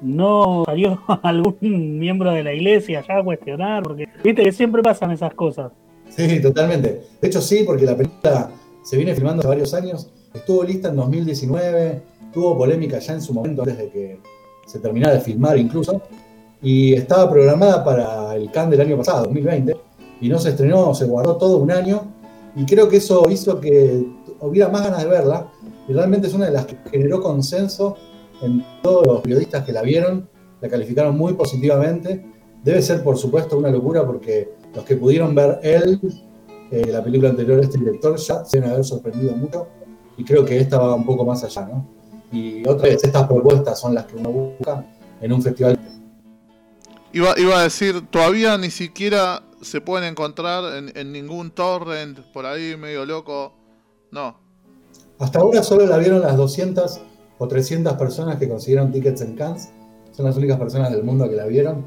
¿no 0.00 0.62
salió 0.66 1.00
algún 1.22 1.98
miembro 1.98 2.30
de 2.32 2.44
la 2.44 2.54
iglesia 2.54 3.04
ya 3.06 3.18
a 3.18 3.24
cuestionar? 3.24 3.82
Porque 3.82 4.08
viste 4.22 4.44
que 4.44 4.52
siempre 4.52 4.82
pasan 4.82 5.10
esas 5.10 5.34
cosas. 5.34 5.72
Sí, 6.08 6.40
totalmente. 6.40 7.02
De 7.20 7.28
hecho 7.28 7.40
sí, 7.40 7.64
porque 7.66 7.84
la 7.84 7.96
película 7.96 8.50
se 8.82 8.96
viene 8.96 9.14
filmando 9.14 9.40
hace 9.40 9.48
varios 9.48 9.74
años, 9.74 10.10
estuvo 10.32 10.62
lista 10.62 10.88
en 10.88 10.96
2019, 10.96 12.02
tuvo 12.32 12.56
polémica 12.56 12.98
ya 12.98 13.14
en 13.14 13.20
su 13.20 13.34
momento 13.34 13.62
antes 13.62 13.78
de 13.78 13.90
que 13.90 14.20
se 14.66 14.78
terminara 14.78 15.14
de 15.14 15.20
filmar 15.20 15.58
incluso, 15.58 16.02
y 16.62 16.94
estaba 16.94 17.30
programada 17.30 17.84
para 17.84 18.34
el 18.34 18.50
Cannes 18.50 18.78
del 18.78 18.86
año 18.86 18.96
pasado, 18.96 19.24
2020, 19.24 19.76
y 20.20 20.28
no 20.28 20.38
se 20.38 20.50
estrenó, 20.50 20.94
se 20.94 21.04
guardó 21.04 21.36
todo 21.36 21.58
un 21.58 21.70
año, 21.70 22.02
y 22.56 22.66
creo 22.66 22.88
que 22.88 22.96
eso 22.96 23.28
hizo 23.30 23.60
que 23.60 24.04
hubiera 24.40 24.68
más 24.68 24.84
ganas 24.84 25.02
de 25.02 25.08
verla, 25.08 25.50
y 25.88 25.92
realmente 25.92 26.26
es 26.26 26.34
una 26.34 26.46
de 26.46 26.52
las 26.52 26.66
que 26.66 26.76
generó 26.90 27.22
consenso 27.22 27.96
en 28.42 28.64
todos 28.82 29.06
los 29.06 29.20
periodistas 29.20 29.64
que 29.64 29.72
la 29.72 29.82
vieron, 29.82 30.28
la 30.60 30.68
calificaron 30.68 31.16
muy 31.16 31.34
positivamente. 31.34 32.24
Debe 32.62 32.82
ser, 32.82 33.02
por 33.02 33.16
supuesto, 33.16 33.56
una 33.56 33.70
locura 33.70 34.04
porque 34.04 34.50
los 34.74 34.84
que 34.84 34.96
pudieron 34.96 35.34
ver 35.34 35.60
él, 35.62 36.00
eh, 36.70 36.86
la 36.90 37.02
película 37.02 37.30
anterior 37.30 37.58
de 37.58 37.64
este 37.64 37.78
director, 37.78 38.16
ya 38.16 38.44
se 38.44 38.58
deben 38.58 38.72
haber 38.72 38.84
sorprendido 38.84 39.34
mucho, 39.34 39.68
y 40.16 40.24
creo 40.24 40.44
que 40.44 40.58
esta 40.58 40.78
va 40.78 40.94
un 40.94 41.06
poco 41.06 41.24
más 41.24 41.42
allá, 41.44 41.66
¿no? 41.66 41.86
Y 42.30 42.68
otra 42.68 42.88
vez, 42.88 43.02
estas 43.02 43.26
propuestas 43.26 43.78
son 43.78 43.94
las 43.94 44.04
que 44.04 44.16
uno 44.16 44.30
busca 44.30 44.84
en 45.20 45.32
un 45.32 45.40
festival 45.40 45.78
Iba, 47.12 47.34
iba 47.38 47.58
a 47.58 47.62
decir, 47.62 48.06
todavía 48.10 48.58
ni 48.58 48.70
siquiera 48.70 49.42
se 49.62 49.80
pueden 49.80 50.08
encontrar 50.08 50.84
en, 50.94 51.12
ningún 51.12 51.50
torrent 51.50 52.20
por 52.32 52.46
ahí 52.46 52.76
medio 52.76 53.04
loco. 53.04 53.52
No. 54.10 54.38
Hasta 55.18 55.40
ahora 55.40 55.62
solo 55.62 55.86
la 55.86 55.98
vieron 55.98 56.20
las 56.20 56.36
200 56.36 57.00
o 57.38 57.48
300 57.48 57.94
personas 57.94 58.36
que 58.36 58.48
consiguieron 58.48 58.92
tickets 58.92 59.20
en 59.22 59.34
Cannes. 59.34 59.70
son 60.12 60.26
las 60.26 60.36
únicas 60.36 60.58
personas 60.58 60.90
del 60.90 61.02
mundo 61.02 61.28
que 61.28 61.36
la 61.36 61.46
vieron. 61.46 61.86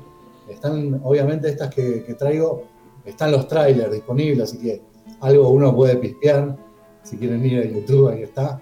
Están, 0.49 0.99
obviamente, 1.03 1.49
estas 1.49 1.73
que, 1.73 2.15
traigo, 2.17 2.67
están 3.05 3.31
los 3.31 3.47
trailers 3.47 3.91
disponibles, 3.91 4.49
así 4.49 4.57
que 4.57 4.81
algo 5.21 5.49
uno 5.49 5.75
puede 5.75 5.95
pispear. 5.97 6.57
Si 7.03 7.17
quieren 7.17 7.45
ir 7.45 7.59
a 7.59 7.65
YouTube, 7.65 8.09
ahí 8.09 8.23
está. 8.23 8.61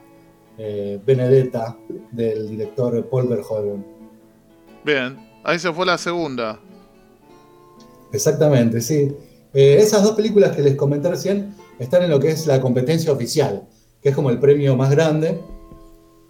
Eh, 0.57 0.99
Benedetta, 1.05 1.77
del 2.11 2.49
director 2.49 3.07
Paul 3.09 3.27
Verhoeven. 3.27 3.85
Bien, 4.85 5.28
ahí 5.49 5.57
se 5.57 5.73
fue 5.73 5.85
la 5.85 5.97
segunda. 5.97 6.59
Exactamente, 8.13 8.81
sí. 8.81 9.11
Eh, 9.53 9.77
esas 9.79 10.03
dos 10.03 10.13
películas 10.13 10.55
que 10.55 10.61
les 10.61 10.75
comenté 10.75 11.09
recién 11.09 11.55
están 11.79 12.03
en 12.03 12.11
lo 12.11 12.19
que 12.19 12.29
es 12.29 12.45
la 12.45 12.61
competencia 12.61 13.11
oficial, 13.11 13.67
que 14.01 14.09
es 14.09 14.15
como 14.15 14.29
el 14.29 14.39
premio 14.39 14.75
más 14.75 14.91
grande 14.91 15.39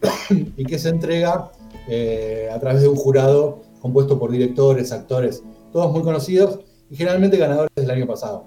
y 0.29 0.63
que 0.63 0.79
se 0.79 0.89
entrega 0.89 1.51
eh, 1.89 2.49
a 2.51 2.59
través 2.59 2.81
de 2.81 2.87
un 2.87 2.95
jurado 2.95 3.61
compuesto 3.81 4.17
por 4.17 4.31
directores, 4.31 4.91
actores, 4.93 5.43
todos 5.73 5.91
muy 5.91 6.01
conocidos 6.01 6.61
y 6.89 6.95
generalmente 6.95 7.37
ganadores 7.37 7.71
del 7.75 7.91
año 7.91 8.07
pasado. 8.07 8.45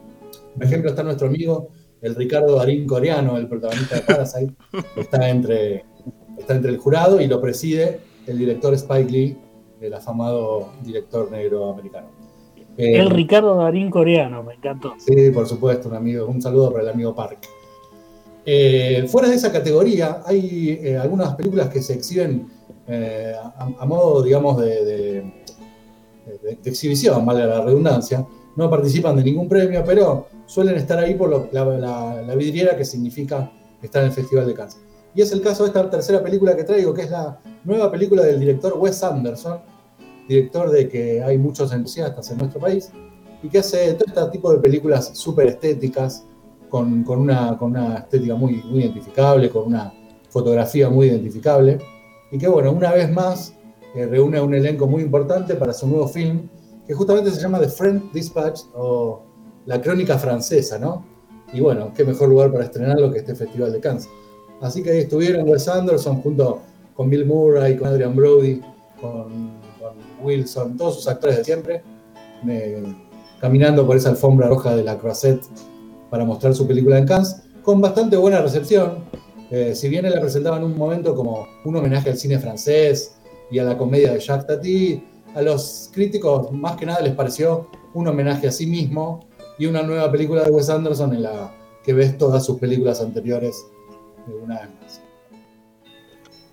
Por 0.54 0.64
ejemplo, 0.64 0.90
está 0.90 1.02
nuestro 1.02 1.28
amigo, 1.28 1.68
el 2.00 2.14
Ricardo 2.14 2.56
Darín 2.56 2.86
Coreano, 2.86 3.36
el 3.36 3.46
protagonista 3.46 3.96
de 3.96 4.02
Parasite, 4.02 4.54
está 4.96 5.28
entre, 5.28 5.84
está 6.38 6.54
entre 6.54 6.70
el 6.70 6.78
jurado 6.78 7.20
y 7.20 7.26
lo 7.26 7.40
preside 7.42 8.00
el 8.26 8.38
director 8.38 8.72
Spike 8.72 9.10
Lee, 9.10 9.36
el 9.82 9.94
afamado 9.94 10.70
director 10.82 11.30
negro 11.30 11.70
americano. 11.70 12.08
el 12.76 13.06
eh, 13.06 13.10
Ricardo 13.10 13.56
Darín 13.56 13.90
Coreano, 13.90 14.42
me 14.42 14.54
encantó. 14.54 14.94
Sí, 14.98 15.30
por 15.30 15.46
supuesto, 15.46 15.88
un 15.88 15.96
amigo, 15.96 16.26
un 16.26 16.40
saludo 16.40 16.70
para 16.70 16.84
el 16.84 16.90
amigo 16.90 17.14
Park. 17.14 17.38
Eh, 18.44 19.06
fuera 19.08 19.28
de 19.28 19.34
esa 19.34 19.52
categoría, 19.52 20.22
hay 20.24 20.80
eh, 20.82 20.96
algunas 20.96 21.34
películas 21.34 21.68
que 21.68 21.82
se 21.82 21.94
exhiben 21.94 22.48
a, 22.88 23.86
modo, 23.86 24.22
digamos, 24.22 24.60
de, 24.60 25.32
exhibición, 26.64 27.24
vale 27.24 27.46
la 27.46 27.62
redundancia. 27.62 28.26
No 28.56 28.68
participan 28.68 29.16
de 29.16 29.24
ningún 29.24 29.48
premio, 29.48 29.82
pero 29.86 30.26
suelen 30.46 30.76
estar 30.76 30.98
ahí 30.98 31.14
por 31.14 31.48
la, 31.52 32.34
vidriera 32.36 32.76
que 32.76 32.84
significa 32.84 33.50
estar 33.80 34.02
en 34.02 34.08
el 34.08 34.14
Festival 34.14 34.46
de 34.46 34.54
Cannes. 34.54 34.76
Y 35.14 35.22
es 35.22 35.32
el 35.32 35.40
caso 35.40 35.62
de 35.62 35.68
esta 35.68 35.88
tercera 35.88 36.22
película 36.22 36.56
que 36.56 36.64
traigo, 36.64 36.92
que 36.92 37.02
es 37.02 37.10
la 37.10 37.38
nueva 37.64 37.90
película 37.90 38.22
del 38.22 38.40
director 38.40 38.74
Wes 38.78 39.02
Anderson, 39.02 39.60
director 40.28 40.70
de 40.70 40.88
que 40.88 41.22
hay 41.22 41.38
muchos 41.38 41.72
entusiastas 41.72 42.30
en 42.30 42.38
nuestro 42.38 42.60
país, 42.60 42.90
y 43.42 43.48
que 43.48 43.58
hace 43.58 43.94
todo 43.94 44.06
este 44.06 44.32
tipo 44.32 44.52
de 44.52 44.58
películas 44.58 45.10
súper 45.14 45.48
estéticas, 45.48 46.24
con, 46.68 47.04
una, 47.06 47.58
con, 47.58 47.72
una, 47.72 47.96
estética 47.96 48.34
muy, 48.34 48.62
muy 48.64 48.80
identificable, 48.80 49.50
con 49.50 49.66
una 49.66 49.92
fotografía 50.30 50.88
muy 50.88 51.08
identificable, 51.08 51.78
y 52.30 52.38
que 52.38 52.48
bueno, 52.48 52.72
una 52.72 52.92
vez 52.92 53.10
más 53.10 53.54
eh, 53.94 54.06
reúne 54.06 54.40
un 54.40 54.54
elenco 54.54 54.86
muy 54.86 55.02
importante 55.02 55.54
para 55.54 55.74
su 55.74 55.86
nuevo 55.86 56.08
film, 56.08 56.48
que 56.86 56.94
justamente 56.94 57.30
se 57.30 57.40
llama 57.40 57.60
The 57.60 57.68
Friend 57.68 58.12
Dispatch 58.12 58.60
o 58.74 59.22
La 59.66 59.80
Crónica 59.82 60.18
Francesa, 60.18 60.78
¿no? 60.78 61.04
Y 61.52 61.60
bueno, 61.60 61.92
qué 61.94 62.04
mejor 62.04 62.30
lugar 62.30 62.50
para 62.50 62.64
estrenarlo 62.64 63.12
que 63.12 63.18
este 63.18 63.34
Festival 63.34 63.72
de 63.72 63.80
Cannes. 63.80 64.08
Así 64.62 64.82
que 64.82 64.92
ahí 64.92 64.98
estuvieron 65.00 65.46
Wes 65.46 65.68
Anderson 65.68 66.22
junto 66.22 66.60
con 66.94 67.10
Bill 67.10 67.26
Murray, 67.26 67.76
con 67.76 67.88
Adrian 67.88 68.16
Brody, 68.16 68.62
con, 69.00 69.61
Wilson, 70.22 70.76
todos 70.76 70.96
sus 70.96 71.08
actores 71.08 71.38
de 71.38 71.44
siempre, 71.44 71.82
caminando 73.40 73.86
por 73.86 73.96
esa 73.96 74.10
alfombra 74.10 74.48
roja 74.48 74.74
de 74.74 74.84
la 74.84 74.98
Croisette 74.98 75.44
para 76.10 76.24
mostrar 76.24 76.54
su 76.54 76.66
película 76.66 76.98
en 76.98 77.06
Cannes, 77.06 77.42
con 77.62 77.80
bastante 77.80 78.16
buena 78.16 78.40
recepción. 78.40 79.04
Eh, 79.50 79.74
si 79.74 79.88
bien 79.88 80.08
la 80.10 80.20
presentaba 80.20 80.56
en 80.56 80.64
un 80.64 80.76
momento 80.76 81.14
como 81.14 81.46
un 81.64 81.76
homenaje 81.76 82.10
al 82.10 82.16
cine 82.16 82.38
francés 82.38 83.16
y 83.50 83.58
a 83.58 83.64
la 83.64 83.76
comedia 83.76 84.12
de 84.12 84.20
Jacques 84.20 84.46
Tati, 84.46 85.04
a 85.34 85.42
los 85.42 85.90
críticos 85.92 86.50
más 86.52 86.76
que 86.76 86.86
nada 86.86 87.00
les 87.00 87.14
pareció 87.14 87.68
un 87.94 88.08
homenaje 88.08 88.48
a 88.48 88.52
sí 88.52 88.66
mismo 88.66 89.26
y 89.58 89.66
una 89.66 89.82
nueva 89.82 90.10
película 90.10 90.42
de 90.44 90.50
Wes 90.50 90.70
Anderson 90.70 91.14
en 91.14 91.22
la 91.24 91.54
que 91.84 91.92
ves 91.92 92.16
todas 92.16 92.44
sus 92.44 92.58
películas 92.58 93.00
anteriores 93.00 93.66
de 94.26 94.34
una 94.34 94.60
vez 94.60 94.68
más. 94.82 95.01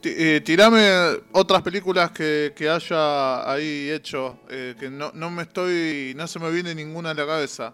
Eh, 0.02 0.42
tirame 0.46 0.90
otras 1.34 1.62
películas 1.62 2.12
que, 2.12 2.54
haya 2.70 3.52
ahí 3.52 3.90
hecho, 3.92 4.38
eh, 4.50 4.76
que 4.80 4.90
no, 4.90 5.12
no, 5.14 5.30
me 5.30 5.44
estoy, 5.44 6.14
no 6.16 6.26
se 6.28 6.40
me 6.40 6.50
viene 6.52 6.74
ninguna 6.74 7.12
a 7.12 7.14
la 7.14 7.26
cabeza 7.26 7.74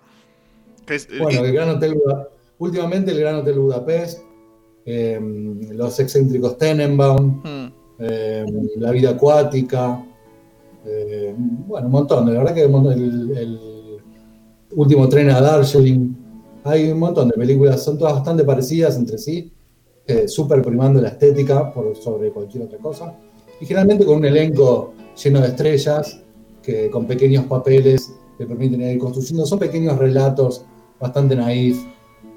bueno, 1.19 1.45
el 1.45 1.53
Gran 1.53 1.69
Hotel 1.69 2.01
últimamente 2.59 3.11
el 3.11 3.19
Gran 3.19 3.35
Hotel 3.35 3.59
Budapest, 3.59 4.21
eh, 4.85 5.19
los 5.71 5.99
excéntricos 5.99 6.57
Tenenbaum, 6.57 7.41
hmm. 7.43 7.73
eh, 7.99 8.45
la 8.77 8.91
vida 8.91 9.11
acuática, 9.11 10.03
eh, 10.85 11.33
bueno, 11.37 11.87
un 11.87 11.91
montón, 11.91 12.25
de 12.27 12.31
verdad 12.33 12.53
que 12.53 12.63
el, 12.63 13.59
último 14.71 15.07
tren 15.07 15.29
a 15.29 15.39
Darjeeling, 15.39 16.13
hay 16.63 16.91
un 16.91 16.99
montón 16.99 17.29
de 17.29 17.35
películas, 17.35 17.83
son 17.83 17.97
todas 17.97 18.13
bastante 18.13 18.43
parecidas 18.43 18.97
entre 18.97 19.17
sí, 19.17 19.51
súper 20.27 20.61
primando 20.61 21.01
la 21.01 21.09
estética 21.09 21.73
por 21.73 21.95
sobre 21.95 22.29
cualquier 22.29 22.63
otra 22.63 22.77
cosa, 22.79 23.15
y 23.59 23.65
generalmente 23.65 24.05
con 24.05 24.17
un 24.17 24.25
elenco 24.25 24.93
lleno 25.21 25.41
de 25.41 25.47
estrellas, 25.47 26.21
que 26.61 26.89
con 26.89 27.05
pequeños 27.05 27.45
papeles 27.45 28.11
le 28.37 28.45
permiten 28.45 28.81
ir 28.81 28.99
construyendo, 28.99 29.45
son 29.45 29.59
pequeños 29.59 29.97
relatos 29.97 30.65
bastante 30.99 31.35
naif, 31.35 31.83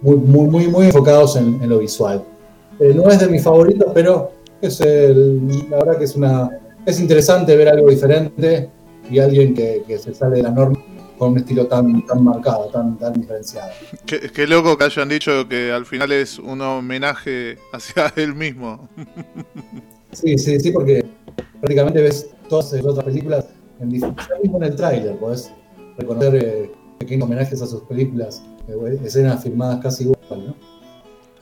muy, 0.01 0.17
muy, 0.17 0.47
muy, 0.47 0.69
muy 0.69 0.87
enfocados 0.87 1.37
en, 1.37 1.69
lo 1.69 1.79
visual. 1.79 2.23
Eh, 2.79 2.93
no 2.95 3.09
es 3.09 3.19
de 3.19 3.29
mis 3.29 3.43
favoritos, 3.43 3.91
pero 3.93 4.31
es 4.61 4.81
la 4.81 5.77
verdad 5.79 5.99
que 5.99 6.05
es 6.05 6.15
una 6.15 6.51
es 6.89 7.01
interesante 7.01 7.55
ver 7.55 7.69
algo 7.69 7.91
diferente 7.91 8.71
y 9.11 9.19
alguien 9.19 9.55
que, 9.55 9.83
se 9.99 10.15
sale 10.15 10.37
de 10.37 10.43
la 10.43 10.51
norma 10.51 10.79
con 11.19 11.33
un 11.33 11.39
estilo 11.39 11.67
tan, 11.67 12.07
tan 12.07 12.23
marcado, 12.23 12.67
tan, 12.67 12.97
tan 12.97 13.13
diferenciado. 13.13 13.71
Qué, 14.07 14.47
loco 14.47 14.79
que 14.79 14.85
hayan 14.85 15.09
dicho 15.09 15.49
que 15.49 15.73
al 15.73 15.85
final 15.85 16.13
es 16.13 16.39
un 16.39 16.61
homenaje 16.61 17.59
hacia 17.73 18.13
él 18.17 18.35
mismo. 18.35 18.89
Sí, 20.13 20.39
sí, 20.39 20.59
sí, 20.61 20.71
porque 20.71 21.05
prácticamente 21.61 22.01
ves 22.01 22.31
todas 22.49 22.73
las 22.73 22.85
otras 22.85 23.05
películas 23.05 23.47
en, 23.81 23.89
mismo 23.89 24.15
en 24.57 24.63
el 24.63 24.77
tráiler, 24.77 25.19
podés 25.19 25.53
reconocer 25.99 26.35
eh, 26.37 26.73
pequeños 26.99 27.25
homenajes 27.25 27.61
a 27.61 27.67
sus 27.67 27.83
películas, 27.83 28.43
eh, 28.69 29.01
escenas 29.05 29.43
filmadas 29.43 29.81
casi 29.83 30.05
igual, 30.05 30.47
¿no? 30.47 30.55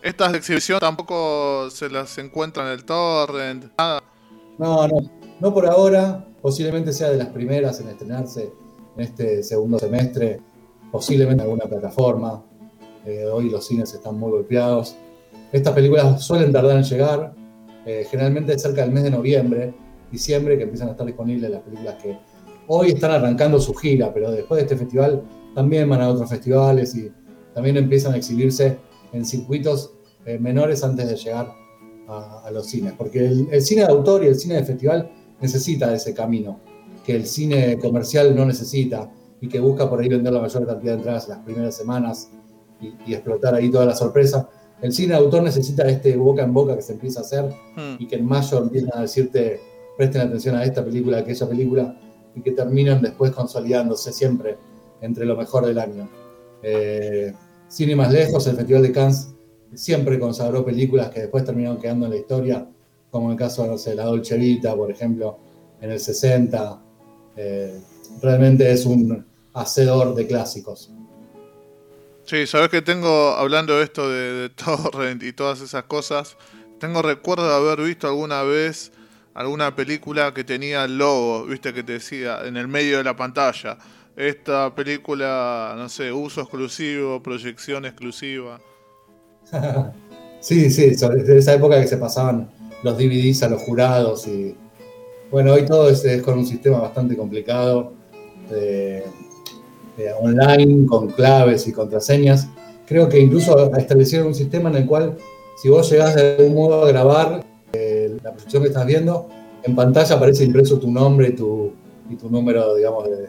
Estas 0.02 0.32
de 0.32 0.38
exhibición 0.38 0.78
tampoco 0.78 1.68
se 1.70 1.90
las 1.90 2.16
encuentran 2.18 2.68
en 2.68 2.72
el 2.74 2.84
torrent, 2.84 3.64
nada. 3.76 4.02
No, 4.58 4.86
no, 4.86 5.10
no 5.40 5.54
por 5.54 5.66
ahora. 5.66 6.24
Posiblemente 6.40 6.92
sea 6.92 7.10
de 7.10 7.16
las 7.16 7.28
primeras 7.28 7.80
en 7.80 7.88
estrenarse 7.88 8.52
en 8.96 9.02
este 9.02 9.42
segundo 9.42 9.78
semestre, 9.78 10.40
posiblemente 10.90 11.42
en 11.42 11.50
alguna 11.50 11.66
plataforma. 11.66 12.44
Eh, 13.04 13.24
hoy 13.26 13.50
los 13.50 13.66
cines 13.66 13.92
están 13.92 14.18
muy 14.18 14.30
golpeados. 14.30 14.96
Estas 15.52 15.74
películas 15.74 16.22
suelen 16.24 16.52
tardar 16.52 16.76
en 16.76 16.84
llegar, 16.84 17.34
eh, 17.84 18.06
generalmente 18.10 18.58
cerca 18.58 18.82
del 18.82 18.92
mes 18.92 19.04
de 19.04 19.10
noviembre, 19.10 19.74
diciembre, 20.10 20.56
que 20.56 20.64
empiezan 20.64 20.88
a 20.88 20.90
estar 20.92 21.06
disponibles 21.06 21.50
las 21.50 21.62
películas 21.62 21.94
que 22.02 22.18
hoy 22.66 22.88
están 22.88 23.12
arrancando 23.12 23.60
su 23.60 23.74
gira, 23.74 24.12
pero 24.12 24.30
después 24.30 24.58
de 24.58 24.62
este 24.62 24.76
festival 24.76 25.22
también 25.54 25.88
van 25.88 26.00
a 26.00 26.08
otros 26.08 26.28
festivales 26.28 26.94
y 26.96 27.10
también 27.54 27.76
empiezan 27.76 28.12
a 28.14 28.16
exhibirse 28.16 28.78
en 29.12 29.24
circuitos 29.24 29.94
eh, 30.24 30.38
menores 30.38 30.82
antes 30.82 31.08
de 31.08 31.16
llegar 31.16 31.54
a, 32.08 32.50
los 32.52 32.66
cines. 32.66 32.92
Porque 32.92 33.26
el, 33.26 33.62
cine 33.62 33.82
de 33.82 33.88
autor 33.88 34.24
y 34.24 34.28
el 34.28 34.36
cine 34.36 34.56
de 34.56 34.64
festival 34.64 35.10
necesita 35.40 35.92
ese 35.94 36.14
camino, 36.14 36.60
que 37.06 37.14
el 37.14 37.26
cine 37.26 37.78
comercial 37.78 38.34
no 38.34 38.44
necesita 38.44 39.08
y 39.40 39.48
que 39.48 39.60
busca 39.60 39.88
por 39.88 40.00
ahí 40.00 40.08
vender 40.08 40.32
la 40.32 40.40
mayor 40.40 40.66
cantidad 40.66 40.92
de 40.92 40.98
entradas 40.98 41.28
las 41.28 41.38
primeras 41.38 41.76
semanas 41.76 42.28
y, 42.80 43.14
explotar 43.14 43.54
ahí 43.54 43.70
toda 43.70 43.86
la 43.86 43.94
sorpresa. 43.94 44.48
El 44.82 44.92
cine 44.92 45.14
de 45.14 45.20
autor 45.20 45.44
necesita 45.44 45.88
este 45.88 46.16
boca 46.16 46.42
en 46.42 46.52
boca 46.52 46.74
que 46.74 46.82
se 46.82 46.94
empieza 46.94 47.20
a 47.20 47.22
hacer 47.22 47.44
hmm. 47.76 47.96
y 48.02 48.08
que 48.08 48.16
en 48.16 48.26
mayo 48.26 48.58
empiezan 48.58 48.98
a 48.98 49.02
decirte 49.02 49.60
presten 49.96 50.22
atención 50.22 50.56
a 50.56 50.64
esta 50.64 50.84
película, 50.84 51.18
a 51.18 51.20
aquella 51.20 51.48
película 51.48 51.98
y 52.34 52.42
que 52.42 52.50
terminan 52.50 53.00
después 53.00 53.30
consolidándose 53.30 54.12
siempre 54.12 54.58
entre 55.00 55.24
lo 55.24 55.36
mejor 55.36 55.64
del 55.64 55.78
año. 55.78 56.08
Eh, 56.62 57.32
Cine 57.68 57.96
más 57.96 58.12
lejos, 58.12 58.46
el 58.46 58.56
Festival 58.56 58.82
de 58.82 58.92
Cannes 58.92 59.34
siempre 59.74 60.18
consagró 60.18 60.64
películas 60.64 61.10
que 61.10 61.22
después 61.22 61.44
terminaron 61.44 61.78
quedando 61.78 62.06
en 62.06 62.12
la 62.12 62.18
historia, 62.18 62.68
como 63.10 63.26
en 63.26 63.32
el 63.32 63.38
caso 63.38 63.76
de 63.76 63.94
La 63.94 64.04
Dolce 64.04 64.36
Vita, 64.36 64.74
por 64.76 64.90
ejemplo, 64.90 65.38
en 65.80 65.90
el 65.90 65.98
60. 65.98 66.85
Eh, 67.36 67.78
realmente 68.22 68.70
es 68.70 68.86
un 68.86 69.24
hacedor 69.54 70.14
de 70.14 70.26
clásicos. 70.26 70.90
Sí, 72.24 72.46
sabes 72.46 72.70
que 72.70 72.82
tengo, 72.82 73.30
hablando 73.36 73.78
de 73.78 73.84
esto 73.84 74.10
de, 74.10 74.32
de 74.32 74.48
Torrent 74.50 75.22
y 75.22 75.32
todas 75.32 75.60
esas 75.60 75.84
cosas, 75.84 76.36
tengo 76.80 77.02
recuerdo 77.02 77.48
de 77.48 77.54
haber 77.54 77.86
visto 77.86 78.06
alguna 78.06 78.42
vez 78.42 78.92
alguna 79.34 79.76
película 79.76 80.32
que 80.32 80.44
tenía 80.44 80.84
el 80.84 80.96
logo, 80.96 81.44
viste 81.44 81.74
que 81.74 81.82
te 81.82 81.92
decía, 81.92 82.40
en 82.46 82.56
el 82.56 82.68
medio 82.68 82.96
de 82.96 83.04
la 83.04 83.14
pantalla 83.16 83.76
esta 84.16 84.74
película, 84.74 85.74
no 85.76 85.88
sé, 85.90 86.10
uso 86.10 86.40
exclusivo, 86.40 87.22
proyección 87.22 87.84
exclusiva. 87.84 88.58
sí, 90.40 90.70
sí, 90.70 90.96
de 90.96 91.38
esa 91.38 91.52
época 91.52 91.80
que 91.80 91.86
se 91.86 91.98
pasaban 91.98 92.50
los 92.82 92.96
DVDs 92.96 93.42
a 93.42 93.50
los 93.50 93.62
jurados 93.62 94.26
y, 94.26 94.56
Bueno, 95.30 95.54
hoy 95.54 95.64
todo 95.64 95.88
es, 95.88 96.04
con 96.22 96.38
un 96.38 96.46
sistema 96.46 96.78
bastante 96.78 97.16
complicado, 97.16 97.92
online, 100.20 100.86
con 100.86 101.08
claves 101.08 101.66
y 101.66 101.72
contraseñas. 101.72 102.48
Creo 102.86 103.08
que 103.08 103.18
incluso 103.18 103.74
establecieron 103.74 104.28
un 104.28 104.34
sistema 104.34 104.70
en 104.70 104.76
el 104.76 104.86
cual, 104.86 105.16
si 105.60 105.68
vos 105.68 105.90
llegás 105.90 106.14
de 106.14 106.36
algún 106.36 106.54
modo 106.54 106.84
a 106.84 106.88
grabar 106.88 107.44
eh, 107.72 108.16
la 108.22 108.30
proyección 108.30 108.62
que 108.62 108.68
estás 108.68 108.86
viendo, 108.86 109.28
en 109.64 109.74
pantalla 109.74 110.14
aparece 110.14 110.44
impreso 110.44 110.78
tu 110.78 110.90
nombre 110.90 111.32
tu, 111.32 111.72
y 112.08 112.14
tu 112.14 112.30
número, 112.30 112.76
digamos, 112.76 113.04
de, 113.04 113.28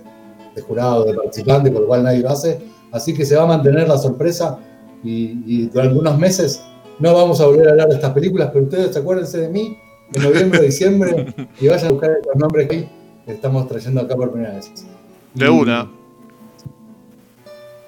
de, 0.55 0.61
jurado, 0.61 1.03
de 1.05 1.15
participante, 1.15 1.71
con 1.71 1.81
lo 1.81 1.87
cual 1.87 2.03
nadie 2.03 2.19
lo 2.19 2.29
hace. 2.29 2.59
Así 2.91 3.13
que 3.13 3.25
se 3.25 3.35
va 3.35 3.43
a 3.43 3.47
mantener 3.47 3.87
la 3.87 3.97
sorpresa 3.97 4.59
y, 5.03 5.41
y 5.47 5.69
durante 5.69 5.97
unos 5.97 6.17
meses 6.19 6.61
no 6.99 7.15
vamos 7.15 7.41
a 7.41 7.47
volver 7.47 7.67
a 7.67 7.71
hablar 7.71 7.89
de 7.89 7.95
estas 7.95 8.11
películas, 8.11 8.49
pero 8.53 8.65
ustedes 8.65 8.95
acuérdense 8.95 9.39
de 9.39 9.49
mí 9.49 9.77
en 10.13 10.23
noviembre, 10.23 10.61
diciembre 10.61 11.33
y 11.59 11.67
vayan 11.67 11.87
a 11.87 11.91
buscar 11.91 12.11
los 12.25 12.35
nombres 12.35 12.67
que 12.67 12.87
estamos 13.27 13.67
trayendo 13.67 14.01
acá 14.01 14.15
por 14.15 14.31
primera 14.31 14.53
vez. 14.53 14.71
De 15.33 15.49
una. 15.49 15.91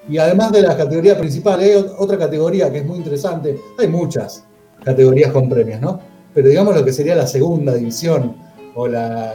Y 0.08 0.18
además 0.18 0.52
de 0.52 0.62
la 0.62 0.76
categoría 0.76 1.16
principal, 1.18 1.60
hay 1.60 1.72
otra 1.98 2.18
categoría 2.18 2.70
que 2.70 2.78
es 2.78 2.86
muy 2.86 2.98
interesante. 2.98 3.60
Hay 3.78 3.88
muchas 3.88 4.44
categorías 4.84 5.32
con 5.32 5.48
premios, 5.48 5.80
¿no? 5.80 6.00
Pero 6.34 6.48
digamos 6.48 6.74
lo 6.74 6.84
que 6.84 6.92
sería 6.92 7.14
la 7.14 7.26
segunda 7.26 7.74
división 7.74 8.36
o 8.74 8.86
la. 8.86 9.32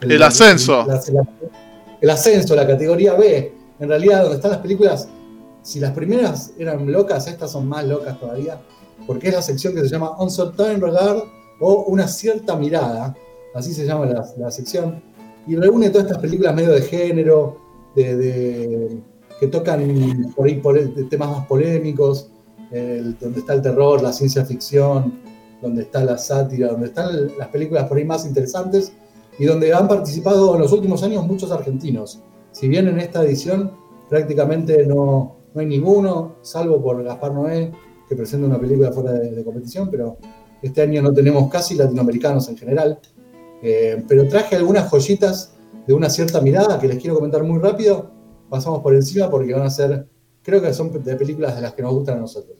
El, 0.00 0.22
ascenso. 0.22 0.84
el 2.00 2.10
ascenso, 2.10 2.56
la 2.56 2.66
categoría 2.66 3.14
B. 3.14 3.54
En 3.78 3.88
realidad, 3.88 4.22
donde 4.22 4.36
están 4.36 4.50
las 4.50 4.60
películas, 4.60 5.08
si 5.62 5.80
las 5.80 5.92
primeras 5.92 6.52
eran 6.58 6.90
locas, 6.90 7.26
estas 7.28 7.52
son 7.52 7.68
más 7.68 7.84
locas 7.84 8.18
todavía, 8.18 8.60
porque 9.06 9.28
es 9.28 9.34
la 9.34 9.42
sección 9.42 9.74
que 9.74 9.80
se 9.80 9.88
llama 9.88 10.10
On 10.18 10.30
Certain 10.30 10.80
Regard 10.80 11.22
o 11.64 11.84
Una 11.84 12.08
cierta 12.08 12.56
mirada, 12.56 13.16
así 13.54 13.72
se 13.72 13.86
llama 13.86 14.06
la, 14.06 14.50
sección, 14.50 15.00
y 15.46 15.54
reúne 15.54 15.90
todas 15.90 16.08
estas 16.08 16.20
películas 16.20 16.54
medio 16.54 16.72
de 16.72 16.82
género, 16.82 17.56
de, 17.94 19.00
que 19.38 19.46
tocan 19.46 20.32
por 20.34 20.46
ahí 20.46 20.56
por 20.56 20.78
temas 21.08 21.30
más 21.30 21.46
polémicos, 21.46 22.30
donde 23.20 23.40
está 23.40 23.54
el 23.54 23.62
terror, 23.62 24.02
la 24.02 24.12
ciencia 24.12 24.44
ficción, 24.44 25.20
donde 25.60 25.82
está 25.82 26.02
la 26.04 26.18
sátira, 26.18 26.68
donde 26.68 26.88
están 26.88 27.38
las 27.38 27.48
películas 27.48 27.84
por 27.86 27.96
ahí 27.98 28.04
más 28.04 28.26
interesantes 28.26 28.92
y 29.38 29.44
donde 29.44 29.72
han 29.72 29.86
participado 29.86 30.54
en 30.54 30.62
los 30.62 30.72
últimos 30.72 31.02
años 31.02 31.24
muchos 31.26 31.52
argentinos. 31.52 32.22
Si 32.50 32.68
bien 32.68 32.88
en 32.88 32.98
esta 32.98 33.22
edición 33.22 33.70
prácticamente 34.08 34.84
no, 34.86 35.36
no 35.54 35.60
hay 35.60 35.66
ninguno, 35.66 36.36
salvo 36.42 36.82
por 36.82 37.02
Gaspar 37.04 37.32
Noé, 37.32 37.70
que 38.08 38.16
presenta 38.16 38.46
una 38.46 38.58
película 38.58 38.90
fuera 38.90 39.12
de 39.12 39.44
competición, 39.44 39.88
pero 39.90 40.18
este 40.62 40.82
año 40.82 41.02
no 41.02 41.12
tenemos 41.12 41.50
casi 41.50 41.74
latinoamericanos 41.74 42.48
en 42.48 42.56
general, 42.56 42.98
eh, 43.62 44.02
pero 44.08 44.28
traje 44.28 44.56
algunas 44.56 44.88
joyitas 44.90 45.54
de 45.86 45.94
una 45.94 46.08
cierta 46.08 46.40
mirada 46.40 46.78
que 46.78 46.88
les 46.88 46.98
quiero 46.98 47.16
comentar 47.16 47.42
muy 47.42 47.58
rápido. 47.58 48.10
Pasamos 48.48 48.80
por 48.80 48.94
encima 48.94 49.30
porque 49.30 49.52
van 49.52 49.62
a 49.62 49.70
ser, 49.70 50.06
creo 50.42 50.62
que 50.62 50.72
son 50.72 50.92
de 51.02 51.16
películas 51.16 51.56
de 51.56 51.62
las 51.62 51.74
que 51.74 51.82
nos 51.82 51.92
gustan 51.92 52.18
a 52.18 52.20
nosotros. 52.20 52.56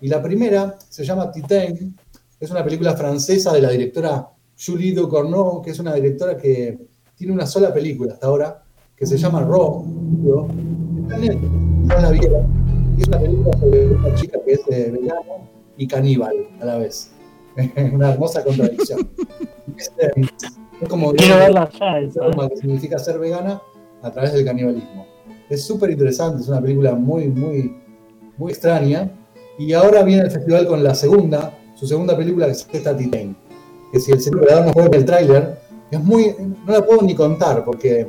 Y 0.00 0.08
la 0.08 0.22
primera 0.22 0.78
se 0.88 1.04
llama 1.04 1.30
Titan, 1.30 1.96
es 2.38 2.50
una 2.50 2.64
película 2.64 2.96
francesa 2.96 3.52
de 3.52 3.60
la 3.60 3.70
directora 3.70 4.30
Julie 4.58 4.94
Ducournau, 4.94 5.60
que 5.62 5.70
es 5.70 5.78
una 5.78 5.94
directora 5.94 6.36
que 6.36 6.78
tiene 7.16 7.32
una 7.32 7.46
sola 7.46 7.72
película 7.72 8.14
hasta 8.14 8.26
ahora, 8.26 8.62
que 8.96 9.06
se 9.06 9.18
llama 9.18 9.42
Raw. 9.42 9.84
No 9.86 10.48
la 11.88 12.10
vieron. 12.10 12.94
Y 12.96 13.02
es 13.02 13.08
una 13.08 13.18
película 13.18 13.58
sobre 13.58 13.86
una 13.88 14.14
chica 14.14 14.38
que 14.44 14.52
es 14.52 14.60
eh, 14.70 14.90
vegana 14.90 15.20
y 15.76 15.86
caníbal 15.86 16.34
a 16.60 16.64
la 16.64 16.78
vez. 16.78 17.10
una 17.92 18.12
hermosa 18.12 18.44
contradicción. 18.44 19.10
es, 19.76 19.92
como 20.88 21.12
Quiero 21.12 21.36
verla 21.36 21.68
que 21.68 22.56
significa 22.56 22.98
ser 22.98 23.18
vegana 23.18 23.60
a 24.02 24.10
través 24.10 24.32
del 24.32 24.44
canibalismo. 24.44 25.06
Es 25.48 25.64
súper 25.64 25.90
interesante, 25.90 26.42
es 26.42 26.48
una 26.48 26.60
película 26.60 26.94
muy, 26.94 27.28
muy, 27.28 27.76
muy 28.38 28.52
extraña. 28.52 29.10
Y 29.58 29.72
ahora 29.72 30.02
viene 30.02 30.22
el 30.22 30.30
festival 30.30 30.66
con 30.66 30.82
la 30.82 30.94
segunda, 30.94 31.58
su 31.74 31.86
segunda 31.86 32.16
película 32.16 32.46
que 32.46 32.52
es 32.52 32.66
esta 32.72 32.96
Titan. 32.96 33.36
Que 33.92 34.00
si 34.00 34.12
el 34.12 34.20
señor 34.20 34.46
le 34.46 34.54
damos 34.54 34.74
el 34.76 35.04
tráiler, 35.04 35.58
es 35.90 36.02
muy, 36.02 36.34
no 36.66 36.72
la 36.72 36.84
puedo 36.84 37.02
ni 37.02 37.14
contar 37.14 37.64
porque 37.64 38.06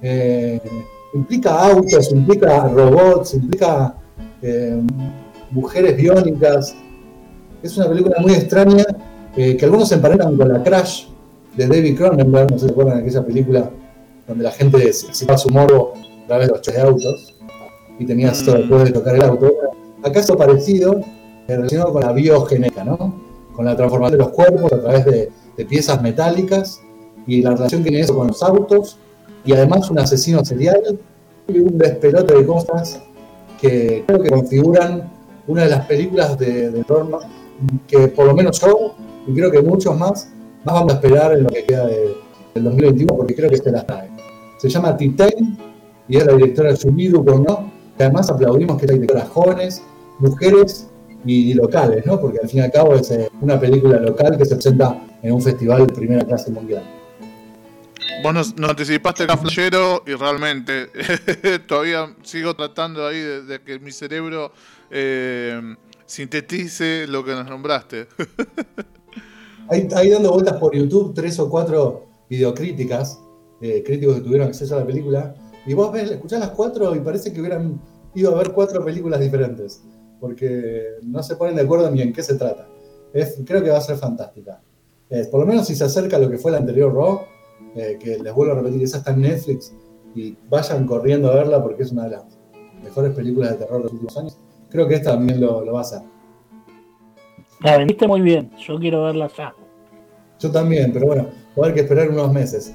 eh, 0.00 0.60
implica 1.14 1.68
autos, 1.68 2.12
implica 2.12 2.68
robots, 2.68 3.34
implica 3.34 3.96
eh, 4.42 4.80
mujeres 5.50 5.96
biónicas, 5.96 6.76
es 7.62 7.76
una 7.76 7.88
película 7.88 8.16
muy 8.20 8.32
extraña 8.32 8.84
eh, 9.36 9.56
que 9.56 9.64
algunos 9.64 9.88
se 9.88 9.96
emparentan 9.96 10.36
con 10.36 10.48
la 10.48 10.62
Crash 10.62 11.06
de 11.56 11.66
David 11.66 11.96
Cronenberg, 11.96 12.50
no 12.50 12.58
sé 12.58 12.62
si 12.62 12.66
se 12.66 12.72
acuerdan 12.72 12.96
de 12.96 13.02
aquella 13.02 13.26
película 13.26 13.70
donde 14.26 14.44
la 14.44 14.50
gente 14.50 14.92
se 14.92 15.32
a 15.32 15.38
su 15.38 15.48
morbo 15.50 15.92
a 16.24 16.26
través 16.26 16.48
de 16.48 16.54
los 16.54 16.62
de 16.62 16.80
autos 16.80 17.34
y 17.98 18.04
tenías 18.04 18.42
todo 18.44 18.56
después 18.56 18.84
de 18.84 18.92
tocar 18.92 19.14
el 19.14 19.22
auto. 19.22 19.52
Acaso 20.02 20.36
parecido 20.36 21.00
eh, 21.48 21.56
relacionado 21.56 21.92
con 21.92 22.02
la 22.02 22.12
biogenética, 22.12 22.84
¿no? 22.84 23.14
Con 23.54 23.64
la 23.64 23.76
transformación 23.76 24.18
de 24.18 24.24
los 24.24 24.32
cuerpos 24.32 24.72
a 24.72 24.80
través 24.80 25.04
de, 25.04 25.30
piezas 25.66 26.02
metálicas 26.02 26.82
y 27.26 27.40
la 27.40 27.52
relación 27.52 27.82
que 27.82 27.88
tiene 27.88 28.04
eso 28.04 28.14
con 28.14 28.26
los 28.26 28.42
autos 28.42 28.98
y 29.44 29.54
además 29.54 29.90
un 29.90 29.98
asesino 29.98 30.44
serial 30.44 30.98
y 31.48 31.58
un 31.58 31.78
despelote 31.78 32.34
de 32.34 32.44
cosas 32.44 33.00
que 33.58 34.04
creo 34.06 34.20
que 34.20 34.28
configuran 34.28 35.10
una 35.46 35.62
de 35.62 35.70
las 35.70 35.86
películas 35.86 36.38
de, 36.38 36.70
de 36.70 36.84
que 37.86 38.08
por 38.08 38.26
lo 38.26 38.34
menos 38.34 38.60
yo, 38.60 38.94
y 39.26 39.34
creo 39.34 39.50
que 39.50 39.62
muchos 39.62 39.96
más, 39.98 40.28
más 40.64 40.74
vamos 40.74 40.92
a 40.92 40.96
esperar 40.96 41.32
en 41.32 41.44
lo 41.44 41.48
que 41.48 41.64
queda 41.64 41.86
de, 41.86 42.14
del 42.54 42.64
2021, 42.64 43.16
porque 43.16 43.34
creo 43.34 43.50
que 43.50 43.56
se 43.56 43.70
la 43.70 43.84
trae. 43.84 44.10
Se 44.58 44.68
llama 44.68 44.96
Titan 44.96 45.58
y 46.08 46.16
es 46.16 46.26
la 46.26 46.34
directora 46.34 46.74
Sumidu 46.74 47.22
¿no? 47.22 47.72
que 47.96 48.04
además 48.04 48.30
aplaudimos 48.30 48.78
que 48.78 48.86
es 48.86 48.90
la 48.90 48.94
directora 48.94 49.26
jóvenes, 49.26 49.82
mujeres 50.18 50.88
y 51.24 51.54
locales, 51.54 52.06
¿no? 52.06 52.20
porque 52.20 52.38
al 52.42 52.48
fin 52.48 52.60
y 52.60 52.62
al 52.62 52.70
cabo 52.70 52.94
es 52.94 53.10
eh, 53.10 53.28
una 53.40 53.58
película 53.58 53.98
local 53.98 54.38
que 54.38 54.44
se 54.44 54.54
presenta 54.54 54.96
en 55.22 55.32
un 55.32 55.42
festival 55.42 55.86
de 55.86 55.92
primera 55.92 56.24
clase 56.24 56.50
mundial. 56.50 56.84
Vos 58.22 58.32
nos, 58.32 58.54
anticipaste 58.70 59.24
el 59.24 59.30
flashero 59.30 60.02
y 60.06 60.14
realmente 60.14 60.88
todavía 61.66 62.14
sigo 62.22 62.54
tratando 62.54 63.06
ahí 63.06 63.18
de, 63.18 63.60
que 63.64 63.78
mi 63.78 63.92
cerebro 63.92 64.52
eh, 64.90 65.76
sintetice 66.06 67.06
lo 67.06 67.24
que 67.24 67.32
nos 67.32 67.48
nombraste. 67.48 68.06
hay, 69.68 70.10
dando 70.10 70.32
vueltas 70.32 70.58
por 70.58 70.74
YouTube 70.74 71.12
tres 71.14 71.38
o 71.38 71.50
cuatro 71.50 72.06
videocríticas, 72.30 73.20
eh, 73.60 73.82
críticos 73.84 74.16
que 74.16 74.20
tuvieron 74.22 74.48
acceso 74.48 74.76
a 74.76 74.80
la 74.80 74.86
película, 74.86 75.34
y 75.66 75.74
vos 75.74 75.92
ves, 75.92 76.10
escuchás 76.10 76.40
las 76.40 76.50
cuatro 76.50 76.94
y 76.94 77.00
parece 77.00 77.32
que 77.32 77.40
hubieran 77.40 77.80
ido 78.14 78.32
a 78.32 78.38
ver 78.38 78.52
cuatro 78.52 78.84
películas 78.84 79.20
diferentes, 79.20 79.82
porque 80.20 80.94
no 81.02 81.22
se 81.22 81.36
ponen 81.36 81.56
de 81.56 81.62
acuerdo 81.62 81.90
ni 81.90 82.02
en 82.02 82.12
qué 82.12 82.22
se 82.22 82.36
trata. 82.36 82.68
creo 83.44 83.62
que 83.62 83.70
va 83.70 83.78
a 83.78 83.82
ser 83.82 83.96
fantástica. 83.96 84.62
Eh, 85.10 85.26
por 85.30 85.40
lo 85.40 85.46
menos 85.46 85.66
si 85.66 85.74
se 85.74 85.84
acerca 85.84 86.16
a 86.16 86.20
lo 86.20 86.30
que 86.30 86.38
fue 86.38 86.52
la 86.52 86.58
anterior 86.58 86.92
Raw, 86.94 87.20
eh, 87.76 87.98
que 88.00 88.18
les 88.18 88.32
vuelvo 88.32 88.52
a 88.52 88.56
repetir, 88.56 88.82
esa 88.82 88.98
está 88.98 89.12
en 89.12 89.22
Netflix, 89.22 89.72
y 90.14 90.36
vayan 90.48 90.86
corriendo 90.86 91.30
a 91.30 91.34
verla 91.34 91.62
porque 91.62 91.82
es 91.82 91.92
una 91.92 92.04
de 92.04 92.10
las 92.10 92.24
mejores 92.82 93.12
películas 93.12 93.50
de 93.50 93.56
terror 93.56 93.78
de 93.78 93.84
los 93.84 93.92
últimos 93.92 94.16
años 94.16 94.38
creo 94.70 94.88
que 94.88 94.94
esta 94.94 95.12
también 95.12 95.40
lo, 95.40 95.64
va 95.72 95.78
a 95.78 95.82
hacer. 95.82 96.00
La 97.60 97.78
vendiste 97.78 98.06
muy 98.06 98.20
bien, 98.20 98.50
yo 98.58 98.78
quiero 98.78 99.04
verla 99.04 99.30
ya. 99.36 99.54
Yo 100.38 100.50
también, 100.50 100.92
pero 100.92 101.06
bueno, 101.06 101.24
va 101.24 101.62
a 101.62 101.64
haber 101.64 101.74
que 101.74 101.80
esperar 101.80 102.10
unos 102.10 102.32
meses. 102.32 102.74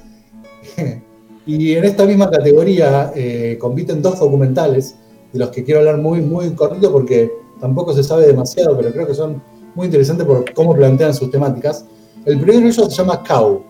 y 1.46 1.72
en 1.72 1.84
esta 1.84 2.04
misma 2.04 2.30
categoría 2.30 3.12
eh, 3.14 3.56
compiten 3.60 4.02
dos 4.02 4.18
documentales, 4.18 4.96
de 5.32 5.38
los 5.38 5.50
que 5.50 5.64
quiero 5.64 5.80
hablar 5.80 5.98
muy, 5.98 6.20
muy 6.20 6.50
cortito 6.50 6.92
porque 6.92 7.30
tampoco 7.60 7.94
se 7.94 8.02
sabe 8.02 8.26
demasiado, 8.26 8.76
pero 8.76 8.92
creo 8.92 9.06
que 9.06 9.14
son 9.14 9.42
muy 9.74 9.86
interesantes 9.86 10.26
por 10.26 10.52
cómo 10.52 10.74
plantean 10.74 11.14
sus 11.14 11.30
temáticas. 11.30 11.86
El 12.24 12.38
primero 12.38 12.60
de 12.60 12.68
ellos 12.68 12.88
se 12.88 12.96
llama 13.02 13.22
Cow, 13.22 13.62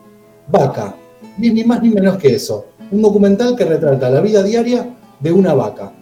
vaca, 0.49 0.97
ni, 1.39 1.51
ni 1.51 1.63
más 1.63 1.83
ni 1.83 1.91
menos 1.91 2.17
que 2.17 2.35
eso. 2.35 2.67
Un 2.91 3.01
documental 3.01 3.55
que 3.57 3.65
retrata 3.65 4.11
la 4.11 4.21
vida 4.21 4.43
diaria 4.43 4.97
de 5.21 5.33
una 5.33 5.55
vaca 5.55 5.93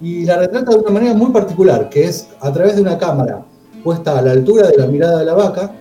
y 0.00 0.24
la 0.24 0.38
retrata 0.38 0.70
de 0.72 0.78
una 0.78 0.90
manera 0.90 1.14
muy 1.14 1.30
particular, 1.30 1.88
que 1.88 2.04
es 2.04 2.28
a 2.40 2.52
través 2.52 2.76
de 2.76 2.82
una 2.82 2.98
cámara 2.98 3.44
puesta 3.82 4.18
a 4.18 4.22
la 4.22 4.32
altura 4.32 4.68
de 4.68 4.76
la 4.76 4.86
mirada 4.86 5.18
de 5.18 5.24
la 5.24 5.34
vaca, 5.34 5.74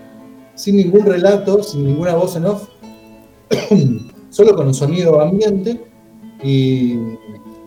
sin 0.55 0.77
ningún 0.77 1.05
relato, 1.05 1.61
sin 1.61 1.85
ninguna 1.85 2.15
voz 2.15 2.35
en 2.35 2.45
off, 2.45 2.67
solo 4.29 4.55
con 4.55 4.67
un 4.67 4.73
sonido 4.73 5.19
ambiente 5.21 5.81
y, 6.43 6.97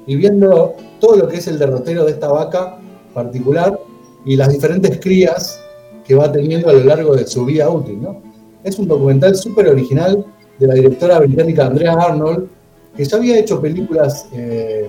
viendo 0.07 0.75
todo 0.99 1.17
lo 1.17 1.29
que 1.29 1.37
es 1.37 1.47
el 1.47 1.59
derrotero 1.59 2.05
de 2.05 2.11
esta 2.11 2.29
vaca 2.29 2.79
particular 3.15 3.79
y 4.25 4.35
las 4.35 4.53
diferentes 4.53 4.99
crías 4.99 5.61
que 6.05 6.17
va 6.17 6.33
teniendo 6.33 6.69
a 6.69 6.73
lo 6.73 6.83
largo 6.85 7.15
de 7.15 7.27
su 7.27 7.45
vida 7.45 7.71
útil. 7.71 8.03
¿no? 8.03 8.21
Es 8.65 8.79
un 8.81 8.89
documental 8.89 9.37
súper 9.37 9.69
original 9.69 10.25
de 10.59 10.67
la 10.67 10.75
directora 10.75 11.21
británica 11.21 11.67
Andrea 11.67 11.93
Arnold, 11.93 12.49
que 12.97 13.05
ya 13.05 13.17
había 13.19 13.39
hecho 13.39 13.61
películas 13.61 14.27
eh, 14.33 14.89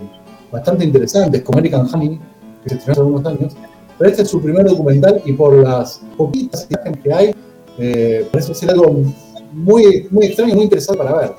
bastante 0.52 0.84
interesantes, 0.84 1.42
como 1.42 1.60
American 1.60 1.88
Honey, 1.94 2.20
que 2.64 2.70
se 2.70 2.76
estrenó 2.76 2.92
hace 2.92 3.02
algunos 3.02 3.26
años. 3.26 3.56
Pero 3.98 4.10
este 4.10 4.24
es 4.24 4.30
su 4.30 4.42
primer 4.42 4.66
documental 4.66 5.22
y 5.26 5.34
por 5.34 5.56
las 5.56 6.02
poquitas 6.18 6.68
imágenes 6.70 7.00
que 7.02 7.14
hay, 7.14 7.36
eh, 7.78 8.28
parece 8.32 8.54
ser 8.54 8.72
algo 8.72 8.96
muy, 9.54 10.08
muy 10.10 10.26
extraño 10.26 10.54
y 10.54 10.56
muy 10.56 10.64
interesante 10.64 11.04
para 11.04 11.18
ver. 11.18 11.32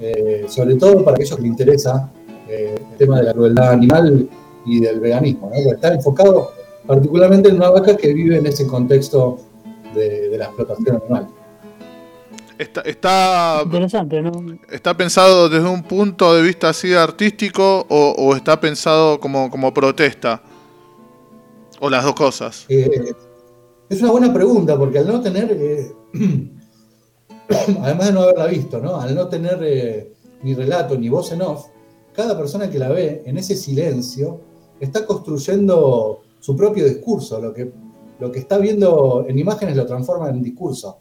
Eh, 0.00 0.46
sobre 0.48 0.74
todo 0.74 1.04
para 1.04 1.16
aquellos 1.16 1.36
que 1.36 1.42
les 1.42 1.50
interesa 1.50 2.10
eh, 2.48 2.74
el 2.90 2.96
tema 2.98 3.18
de 3.18 3.24
la 3.24 3.32
crueldad 3.32 3.70
animal 3.70 4.28
y 4.66 4.80
del 4.80 5.00
veganismo. 5.00 5.50
¿no? 5.50 5.72
Está 5.72 5.94
enfocado 5.94 6.50
particularmente 6.86 7.48
en 7.48 7.56
una 7.56 7.70
vaca 7.70 7.96
que 7.96 8.12
vive 8.12 8.36
en 8.36 8.46
ese 8.46 8.66
contexto 8.66 9.38
de, 9.94 10.36
la 10.36 10.46
explotación 10.46 10.96
animal. 10.96 11.28
Está, 12.58 12.82
está, 12.82 13.62
Interesante, 13.64 14.22
¿no? 14.22 14.30
¿Está 14.70 14.96
pensado 14.96 15.48
desde 15.48 15.68
un 15.68 15.82
punto 15.82 16.34
de 16.34 16.42
vista 16.42 16.68
así 16.68 16.94
artístico 16.94 17.84
o, 17.88 18.36
está 18.36 18.60
pensado 18.60 19.18
como, 19.18 19.50
como 19.50 19.74
protesta? 19.74 20.40
¿O 21.80 21.90
las 21.90 22.04
dos 22.04 22.14
cosas? 22.14 22.66
Eh, 22.68 23.12
es 23.88 24.00
una 24.00 24.12
buena 24.12 24.32
pregunta, 24.32 24.78
porque 24.78 24.98
al 25.00 25.08
no 25.08 25.20
tener, 25.20 25.50
eh, 25.52 25.92
además 27.82 28.06
de 28.06 28.12
no 28.12 28.22
haberla 28.22 28.46
visto, 28.46 28.78
¿no? 28.78 29.00
al 29.00 29.14
no 29.14 29.28
tener 29.28 29.58
eh, 29.62 30.12
ni 30.42 30.54
relato 30.54 30.96
ni 30.96 31.08
voz 31.08 31.32
en 31.32 31.42
off, 31.42 31.66
cada 32.14 32.36
persona 32.36 32.70
que 32.70 32.78
la 32.78 32.88
ve 32.88 33.22
en 33.26 33.36
ese 33.36 33.56
silencio 33.56 34.40
está 34.78 35.04
construyendo 35.04 36.22
su 36.38 36.56
propio 36.56 36.84
discurso. 36.84 37.40
Lo 37.40 37.52
que, 37.52 37.72
lo 38.20 38.30
que 38.30 38.38
está 38.38 38.58
viendo 38.58 39.24
en 39.28 39.38
imágenes 39.38 39.76
lo 39.76 39.86
transforma 39.86 40.30
en 40.30 40.42
discurso. 40.42 40.98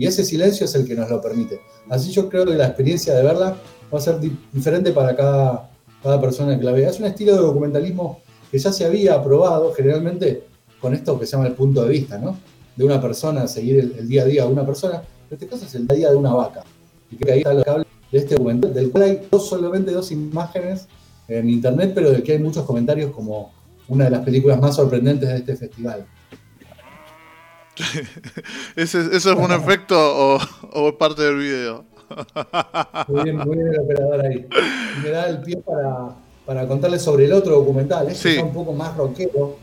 Y 0.00 0.06
ese 0.06 0.24
silencio 0.24 0.64
es 0.64 0.74
el 0.74 0.86
que 0.86 0.94
nos 0.94 1.10
lo 1.10 1.20
permite. 1.20 1.60
Así 1.90 2.10
yo 2.10 2.26
creo 2.30 2.46
que 2.46 2.54
la 2.54 2.68
experiencia 2.68 3.14
de 3.14 3.22
verla 3.22 3.54
va 3.92 3.98
a 3.98 4.00
ser 4.00 4.18
diferente 4.50 4.92
para 4.92 5.14
cada, 5.14 5.68
cada 6.02 6.18
persona 6.18 6.58
que 6.58 6.64
la 6.64 6.72
vea. 6.72 6.88
Es 6.88 6.98
un 7.00 7.04
estilo 7.04 7.32
de 7.32 7.40
documentalismo 7.40 8.20
que 8.50 8.58
ya 8.58 8.72
se 8.72 8.86
había 8.86 9.22
probado 9.22 9.74
generalmente 9.74 10.44
con 10.80 10.94
esto 10.94 11.20
que 11.20 11.26
se 11.26 11.32
llama 11.32 11.48
el 11.48 11.52
punto 11.52 11.82
de 11.82 11.90
vista, 11.90 12.16
¿no? 12.16 12.38
De 12.76 12.82
una 12.82 12.98
persona, 12.98 13.46
seguir 13.46 13.92
el, 13.98 14.08
día 14.08 14.22
a 14.22 14.24
día 14.24 14.46
de 14.46 14.50
una 14.50 14.64
persona. 14.64 15.02
En 15.28 15.34
este 15.34 15.46
caso 15.46 15.66
es 15.66 15.74
el 15.74 15.86
día 15.86 15.94
a 15.94 15.98
día 15.98 16.10
de 16.12 16.16
una 16.16 16.32
vaca. 16.32 16.64
Y 17.10 17.16
que 17.16 17.32
ahí 17.32 17.38
está 17.40 17.52
lo 17.52 17.62
que 17.62 17.68
habla 17.68 17.86
de 18.10 18.18
este 18.18 18.36
documental, 18.36 18.72
del 18.72 18.90
cual 18.90 19.04
hay 19.04 19.28
dos, 19.30 19.50
solamente 19.50 19.92
dos 19.92 20.10
imágenes 20.12 20.88
en 21.28 21.50
internet, 21.50 21.92
pero 21.94 22.10
del 22.10 22.22
que 22.22 22.32
hay 22.32 22.38
muchos 22.38 22.64
comentarios 22.64 23.12
como 23.12 23.52
una 23.86 24.04
de 24.04 24.12
las 24.12 24.24
películas 24.24 24.58
más 24.58 24.76
sorprendentes 24.76 25.28
de 25.28 25.36
este 25.36 25.56
festival. 25.56 26.06
¿Eso 28.76 29.00
es 29.00 29.26
un 29.26 29.52
efecto 29.52 29.96
o, 29.98 30.38
o 30.72 30.98
parte 30.98 31.22
del 31.22 31.38
video? 31.38 31.84
muy 33.08 33.22
bien, 33.24 33.36
muy 33.36 33.56
bien 33.56 33.68
el 33.68 33.80
operador 33.80 34.26
ahí. 34.26 34.46
me 35.02 35.10
da 35.10 35.28
el 35.28 35.40
pie 35.42 35.58
para, 35.58 36.16
para 36.44 36.66
contarles 36.66 37.02
sobre 37.02 37.26
el 37.26 37.32
otro 37.32 37.56
documental, 37.56 38.08
este 38.08 38.36
es 38.36 38.42
un 38.42 38.52
poco 38.52 38.72
más 38.72 38.96
rockero. 38.96 39.56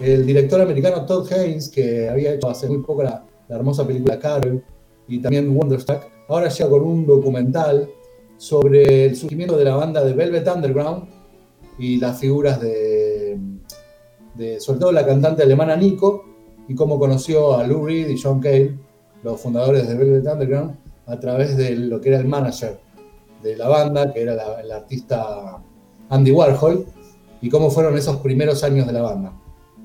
El 0.00 0.26
director 0.26 0.60
americano 0.60 1.06
Todd 1.06 1.32
Haynes, 1.32 1.68
que 1.68 2.08
había 2.08 2.34
hecho 2.34 2.50
hace 2.50 2.68
muy 2.68 2.78
poco 2.78 3.02
la, 3.02 3.24
la 3.48 3.56
hermosa 3.56 3.86
película 3.86 4.18
Carol 4.18 4.62
y 5.08 5.18
también 5.20 5.54
Wonderstruck, 5.56 6.02
ahora 6.28 6.48
llega 6.48 6.68
con 6.68 6.82
un 6.82 7.06
documental 7.06 7.88
sobre 8.36 9.06
el 9.06 9.16
surgimiento 9.16 9.56
de 9.56 9.64
la 9.64 9.76
banda 9.76 10.04
de 10.04 10.12
Velvet 10.12 10.46
Underground 10.48 11.08
y 11.78 11.98
las 11.98 12.18
figuras 12.18 12.60
de, 12.60 13.38
sobre 14.58 14.80
todo 14.80 14.92
la 14.92 15.06
cantante 15.06 15.42
alemana 15.42 15.76
Nico, 15.76 16.24
y 16.68 16.74
cómo 16.74 16.98
conoció 16.98 17.56
a 17.56 17.66
Lou 17.66 17.86
Reed 17.86 18.08
y 18.08 18.20
John 18.20 18.40
Cale, 18.40 18.78
los 19.22 19.40
fundadores 19.40 19.88
de 19.88 19.94
Velvet 19.94 20.26
Underground, 20.26 20.76
a 21.06 21.18
través 21.18 21.56
de 21.56 21.76
lo 21.76 22.00
que 22.00 22.08
era 22.08 22.18
el 22.18 22.26
manager 22.26 22.78
de 23.42 23.56
la 23.56 23.68
banda, 23.68 24.12
que 24.12 24.22
era 24.22 24.60
el 24.60 24.72
artista 24.72 25.58
Andy 26.08 26.32
Warhol, 26.32 26.86
y 27.40 27.48
cómo 27.48 27.70
fueron 27.70 27.96
esos 27.96 28.16
primeros 28.16 28.64
años 28.64 28.86
de 28.86 28.92
la 28.92 29.02
banda. 29.02 29.32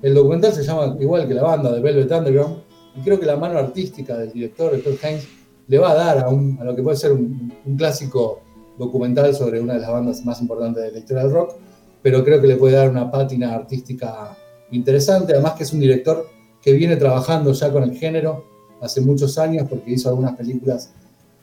El 0.02 0.16
documental 0.16 0.54
se 0.54 0.64
llama 0.64 0.96
igual 1.00 1.28
que 1.28 1.34
la 1.34 1.44
banda 1.44 1.72
de 1.72 1.80
Velvet 1.80 2.12
Underground, 2.12 2.58
y 2.96 3.02
creo 3.02 3.20
que 3.20 3.26
la 3.26 3.38
mano 3.38 3.60
artística 3.60 4.18
del 4.18 4.32
director, 4.32 4.72
Todd 4.84 4.96
Haynes, 5.04 5.28
le 5.68 5.78
va 5.78 5.92
a 5.92 5.96
dar 5.96 6.18
a, 6.18 6.28
a 6.28 6.64
lo 6.64 6.76
que 6.76 6.82
puede 6.82 6.98
ser 6.98 7.12
un, 7.12 7.54
un, 7.66 7.78
clásico 7.78 8.42
documental 8.78 9.34
sobre 9.34 9.62
una 9.62 9.76
de 9.76 9.80
las 9.80 9.92
bandas 9.92 10.26
más 10.26 10.42
importantes 10.42 10.84
de 10.84 10.92
la 10.92 11.00
historia 11.00 11.24
del 11.24 11.32
rock, 11.32 11.56
pero 12.02 12.24
creo 12.24 12.42
que 12.42 12.48
le 12.48 12.56
puede 12.56 12.76
dar 12.76 12.90
una 12.90 13.10
pátina 13.12 13.54
artística 13.54 14.36
interesante, 14.72 15.34
además 15.34 15.54
que 15.54 15.64
es 15.64 15.72
un 15.72 15.80
director 15.80 16.28
que 16.62 16.74
viene 16.74 16.96
trabajando 16.96 17.52
ya 17.54 17.72
con 17.72 17.84
el 17.84 17.96
género 17.96 18.46
hace 18.82 19.02
muchos 19.02 19.38
años 19.38 19.68
porque 19.70 19.92
hizo 19.92 20.10
algunas 20.10 20.36
películas 20.36 20.92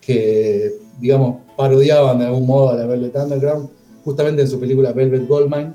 que, 0.01 0.73
digamos, 1.01 1.39
parodiaban 1.57 2.19
de 2.19 2.27
algún 2.27 2.47
modo 2.47 2.71
a 2.71 2.75
la 2.75 2.87
Velvet 2.87 3.17
Underground, 3.17 3.69
justamente 4.05 4.43
en 4.43 4.49
su 4.49 4.59
película 4.59 4.93
Velvet 4.93 5.29
Goldmine, 5.29 5.73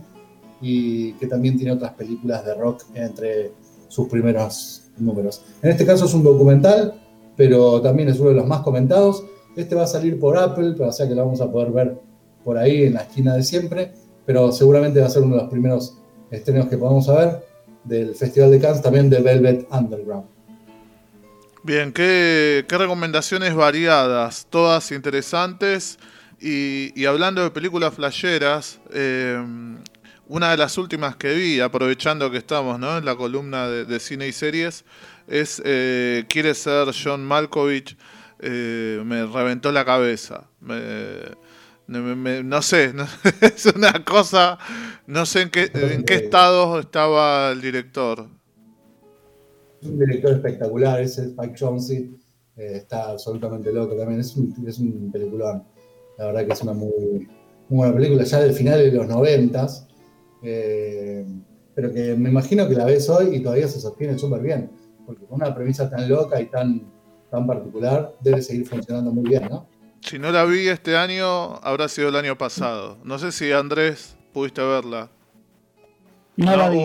y 0.61 1.13
que 1.13 1.27
también 1.27 1.57
tiene 1.57 1.73
otras 1.73 1.93
películas 1.93 2.45
de 2.45 2.53
rock 2.55 2.83
entre 2.95 3.51
sus 3.89 4.07
primeros 4.07 4.83
números. 4.97 5.43
En 5.61 5.71
este 5.71 5.85
caso 5.85 6.05
es 6.05 6.13
un 6.13 6.23
documental, 6.23 6.93
pero 7.35 7.81
también 7.81 8.09
es 8.09 8.19
uno 8.19 8.29
de 8.29 8.35
los 8.35 8.47
más 8.47 8.61
comentados. 8.61 9.23
Este 9.55 9.75
va 9.75 9.83
a 9.83 9.87
salir 9.87 10.19
por 10.19 10.37
Apple, 10.37 10.75
o 10.79 10.91
sea 10.91 11.07
que 11.07 11.13
lo 11.13 11.25
vamos 11.25 11.41
a 11.41 11.51
poder 11.51 11.71
ver 11.71 11.97
por 12.43 12.57
ahí 12.57 12.83
en 12.83 12.93
la 12.93 13.01
esquina 13.01 13.35
de 13.35 13.43
siempre 13.43 13.91
pero 14.25 14.51
seguramente 14.51 14.99
va 14.99 15.07
a 15.07 15.09
ser 15.09 15.23
uno 15.23 15.35
de 15.35 15.41
los 15.41 15.51
primeros 15.51 15.97
estrenos 16.31 16.67
que 16.67 16.77
podamos 16.77 17.07
ver 17.07 17.43
del 17.83 18.15
Festival 18.15 18.51
de 18.51 18.59
Cannes, 18.59 18.81
también 18.81 19.09
de 19.09 19.19
Velvet 19.21 19.67
Underground. 19.71 20.25
Bien, 21.63 21.93
qué, 21.93 22.65
recomendaciones 22.69 23.55
variadas, 23.55 24.47
todas 24.49 24.91
interesantes. 24.91 25.97
Y, 26.41 27.05
hablando 27.05 27.41
de 27.41 27.51
películas 27.51 27.93
flasheras, 27.93 28.81
eh, 28.91 29.41
una 30.27 30.51
de 30.51 30.57
las 30.57 30.77
últimas 30.77 31.15
que 31.15 31.33
vi, 31.33 31.61
aprovechando 31.61 32.29
que 32.29 32.37
estamos 32.37 32.79
¿no? 32.79 32.97
en 32.97 33.05
la 33.05 33.15
columna 33.15 33.69
de, 33.69 33.99
cine 34.01 34.27
y 34.27 34.33
series, 34.33 34.83
es 35.27 35.61
eh, 35.63 36.25
Quiere 36.27 36.53
ser 36.53 36.89
John 36.93 37.23
Malkovich. 37.23 37.95
Eh, 38.39 39.01
me 39.05 39.25
reventó 39.25 39.71
la 39.71 39.85
cabeza. 39.85 40.43
No 41.87 42.61
sé, 42.61 42.93
es 43.41 43.65
una 43.65 44.03
cosa, 44.05 44.57
no 45.07 45.25
sé 45.25 45.43
en 45.43 45.49
qué, 45.49 45.69
en 45.73 46.03
qué 46.03 46.15
estado 46.15 46.79
estaba 46.79 47.51
el 47.51 47.61
director. 47.61 48.27
Es 49.81 49.87
un 49.87 49.99
director 49.99 50.33
espectacular, 50.33 51.01
ese 51.01 51.25
Spike 51.25 51.55
Jonze, 51.59 52.09
eh, 52.55 52.77
está 52.77 53.09
absolutamente 53.09 53.71
loco 53.71 53.95
también, 53.95 54.21
es 54.21 54.35
un, 54.35 54.53
es 54.65 54.79
un 54.79 55.11
peliculón. 55.11 55.63
La 56.17 56.27
verdad 56.27 56.45
que 56.45 56.53
es 56.53 56.61
una 56.61 56.73
muy, 56.73 57.27
buena 57.67 57.93
película, 57.93 58.23
ya 58.23 58.39
del 58.39 58.53
final 58.53 58.79
de 58.79 58.91
los 58.91 59.07
noventas, 59.07 59.87
eh, 60.41 61.25
pero 61.75 61.91
que 61.91 62.15
me 62.15 62.29
imagino 62.29 62.67
que 62.67 62.75
la 62.75 62.85
ves 62.85 63.09
hoy 63.09 63.35
y 63.35 63.39
todavía 63.41 63.67
se 63.67 63.79
sostiene 63.79 64.17
súper 64.17 64.41
bien, 64.41 64.69
porque 65.05 65.25
con 65.25 65.41
una 65.41 65.53
premisa 65.53 65.89
tan 65.89 66.07
loca 66.07 66.39
y 66.39 66.45
tan, 66.45 66.83
tan 67.31 67.47
particular 67.47 68.15
debe 68.21 68.41
seguir 68.41 68.67
funcionando 68.67 69.11
muy 69.11 69.27
bien, 69.27 69.47
¿no? 69.49 69.67
Si 70.05 70.19
no 70.19 70.31
la 70.31 70.43
vi 70.43 70.67
este 70.67 70.97
año, 70.97 71.55
habrá 71.63 71.87
sido 71.87 72.09
el 72.09 72.15
año 72.17 72.37
pasado. 72.37 72.97
No 73.03 73.17
sé 73.17 73.31
si 73.31 73.51
Andrés 73.53 74.17
pudiste 74.33 74.61
verla. 74.61 75.09
No, 76.35 76.57
la 76.57 76.69
vi. 76.69 76.79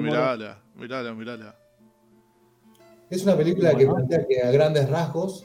mirala, 0.00 0.62
mirala, 0.76 1.12
mirala. 1.12 1.56
Es 3.10 3.24
una 3.24 3.36
película 3.36 3.74
que 3.74 3.84
plantea 3.84 4.26
que 4.28 4.42
a 4.42 4.50
grandes 4.52 4.88
rasgos 4.88 5.44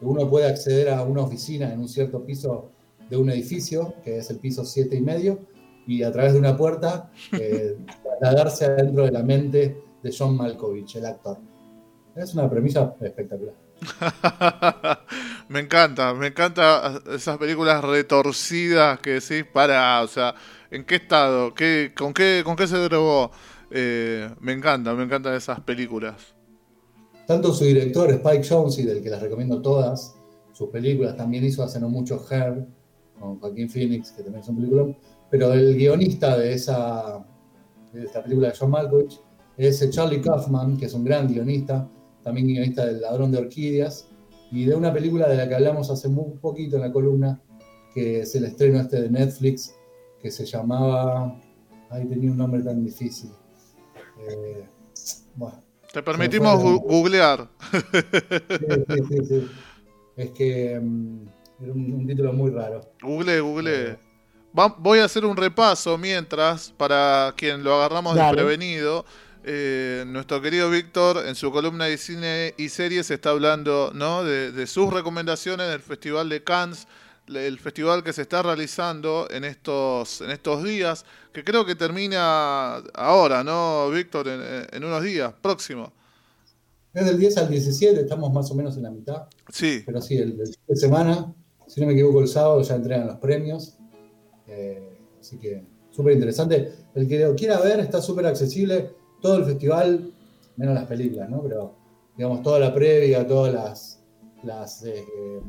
uno 0.00 0.30
puede 0.30 0.46
acceder 0.46 0.90
a 0.90 1.02
una 1.02 1.22
oficina 1.22 1.72
en 1.72 1.80
un 1.80 1.88
cierto 1.88 2.24
piso 2.24 2.70
de 3.10 3.16
un 3.16 3.28
edificio, 3.30 3.94
que 4.04 4.18
es 4.18 4.30
el 4.30 4.38
piso 4.38 4.64
siete 4.64 4.96
y 4.96 5.00
medio, 5.00 5.40
y 5.86 6.04
a 6.04 6.12
través 6.12 6.32
de 6.32 6.38
una 6.38 6.56
puerta 6.56 7.10
eh, 7.32 7.76
trasladarse 8.20 8.66
adentro 8.66 9.04
de 9.04 9.10
la 9.10 9.22
mente 9.24 9.82
de 10.00 10.14
John 10.16 10.36
Malkovich, 10.36 10.94
el 10.96 11.06
actor. 11.06 11.38
Es 12.14 12.34
una 12.34 12.48
premisa 12.48 12.94
espectacular. 13.00 13.54
me 15.48 15.60
encanta, 15.60 16.14
me 16.14 16.28
encanta 16.28 17.00
esas 17.14 17.38
películas 17.38 17.82
retorcidas 17.82 19.00
que 19.00 19.20
decís, 19.20 19.44
para, 19.52 20.02
o 20.02 20.06
sea, 20.08 20.34
¿en 20.70 20.84
qué 20.84 20.96
estado? 20.96 21.54
¿Qué, 21.54 21.92
con, 21.96 22.12
qué, 22.12 22.42
¿Con 22.44 22.56
qué 22.56 22.66
se 22.66 22.76
drogó? 22.78 23.30
Eh, 23.70 24.28
me 24.40 24.52
encanta, 24.52 24.94
me 24.94 25.04
encantan 25.04 25.34
esas 25.34 25.60
películas. 25.60 26.34
Tanto 27.26 27.54
su 27.54 27.64
director, 27.64 28.10
Spike 28.10 28.46
Jonze, 28.46 28.84
del 28.84 29.02
que 29.02 29.10
les 29.10 29.20
recomiendo 29.20 29.62
todas 29.62 30.14
sus 30.52 30.68
películas, 30.68 31.16
también 31.16 31.44
hizo 31.44 31.62
hace 31.62 31.80
no 31.80 31.88
mucho 31.88 32.24
Her, 32.30 32.66
con 33.18 33.38
Joaquín 33.38 33.70
Phoenix, 33.70 34.10
que 34.10 34.22
también 34.22 34.42
es 34.42 34.48
un 34.48 34.56
película, 34.56 34.94
pero 35.30 35.52
el 35.52 35.76
guionista 35.76 36.36
de 36.36 36.52
esa 36.52 37.24
de 37.92 38.04
esta 38.04 38.22
película 38.22 38.48
de 38.48 38.54
John 38.58 38.70
Malkovich 38.70 39.20
es 39.56 39.88
Charlie 39.90 40.20
Kaufman, 40.20 40.76
que 40.76 40.86
es 40.86 40.94
un 40.94 41.04
gran 41.04 41.28
guionista, 41.28 41.88
también 42.22 42.46
guionista 42.46 42.86
del 42.86 43.00
Ladrón 43.00 43.30
de 43.30 43.38
Orquídeas, 43.38 44.08
y 44.52 44.66
de 44.66 44.74
una 44.74 44.92
película 44.92 45.26
de 45.28 45.36
la 45.36 45.48
que 45.48 45.54
hablamos 45.54 45.90
hace 45.90 46.08
muy 46.08 46.36
poquito 46.36 46.76
en 46.76 46.82
la 46.82 46.92
columna, 46.92 47.40
que 47.94 48.20
es 48.20 48.34
el 48.34 48.44
estreno 48.44 48.80
este 48.80 49.00
de 49.00 49.10
Netflix, 49.10 49.74
que 50.20 50.30
se 50.30 50.44
llamaba... 50.44 51.40
Ay, 51.88 52.06
tenía 52.06 52.30
un 52.30 52.36
nombre 52.36 52.62
tan 52.62 52.84
difícil. 52.84 53.30
Eh, 54.28 54.66
Te 55.92 56.02
permitimos 56.02 56.62
googlear. 56.62 57.48
Sí, 57.70 59.04
sí, 59.08 59.24
sí, 59.26 59.50
Es 60.16 60.30
que 60.30 60.78
mm, 60.80 61.26
era 61.62 61.72
un, 61.72 62.06
título 62.06 62.32
muy 62.34 62.50
raro. 62.50 62.82
Google, 63.02 63.40
google. 63.40 63.90
Eh, 63.90 63.96
voy 64.78 64.98
a 64.98 65.04
hacer 65.04 65.24
un 65.24 65.36
repaso 65.36 65.96
mientras, 65.96 66.72
para 66.72 67.32
quien 67.36 67.64
lo 67.64 67.74
agarramos 67.74 68.14
desprevenido. 68.14 69.06
Eh, 69.44 70.04
nuestro 70.06 70.40
querido 70.40 70.70
Víctor 70.70 71.24
en 71.26 71.34
su 71.34 71.50
columna 71.50 71.86
de 71.86 71.98
cine 71.98 72.54
y 72.56 72.68
series 72.68 73.10
está 73.10 73.30
hablando 73.30 73.90
¿no? 73.92 74.22
de, 74.22 74.66
sus 74.68 74.92
recomendaciones 74.92 75.68
del 75.68 75.80
Festival 75.80 76.28
de 76.28 76.44
Cannes, 76.44 76.86
el 77.26 77.58
festival 77.58 78.04
que 78.04 78.12
se 78.12 78.22
está 78.22 78.42
realizando 78.42 79.26
en 79.30 79.44
estos, 79.44 80.20
en 80.20 80.30
estos 80.30 80.62
días, 80.62 81.04
que 81.32 81.42
creo 81.42 81.64
que 81.66 81.74
termina 81.74 82.76
ahora, 82.94 83.42
¿no, 83.42 83.90
Víctor? 83.90 84.28
En, 84.28 84.84
unos 84.84 85.02
días, 85.02 85.32
próximo. 85.40 85.92
Es 86.94 87.04
del 87.04 87.18
10 87.18 87.38
al 87.38 87.48
17, 87.48 88.00
estamos 88.00 88.32
más 88.32 88.50
o 88.50 88.54
menos 88.54 88.76
en 88.76 88.84
la 88.84 88.90
mitad. 88.90 89.24
Sí. 89.48 89.82
Pero 89.84 90.00
sí, 90.00 90.18
el, 90.18 90.36
de 90.36 90.76
semana, 90.76 91.34
si 91.66 91.80
no 91.80 91.86
me 91.86 91.94
equivoco, 91.94 92.20
el 92.20 92.28
sábado 92.28 92.62
ya 92.62 92.76
entregan 92.76 93.06
los 93.06 93.16
premios. 93.16 93.76
Eh, 94.46 94.98
así 95.18 95.38
que 95.38 95.64
súper 95.90 96.12
interesante. 96.12 96.72
El 96.94 97.08
que 97.08 97.20
lo 97.20 97.34
quiera 97.34 97.60
ver 97.60 97.80
está 97.80 98.02
súper 98.02 98.26
accesible 98.26 99.01
todo 99.22 99.36
el 99.36 99.44
festival, 99.44 100.12
menos 100.56 100.74
las 100.74 100.84
películas, 100.84 101.30
¿no? 101.30 101.42
Pero, 101.42 101.74
digamos, 102.16 102.42
toda 102.42 102.58
la 102.58 102.74
previa, 102.74 103.26
todas 103.26 103.54
las, 103.54 104.04
las 104.42 104.84
eh, 104.84 104.98
eh, 104.98 105.40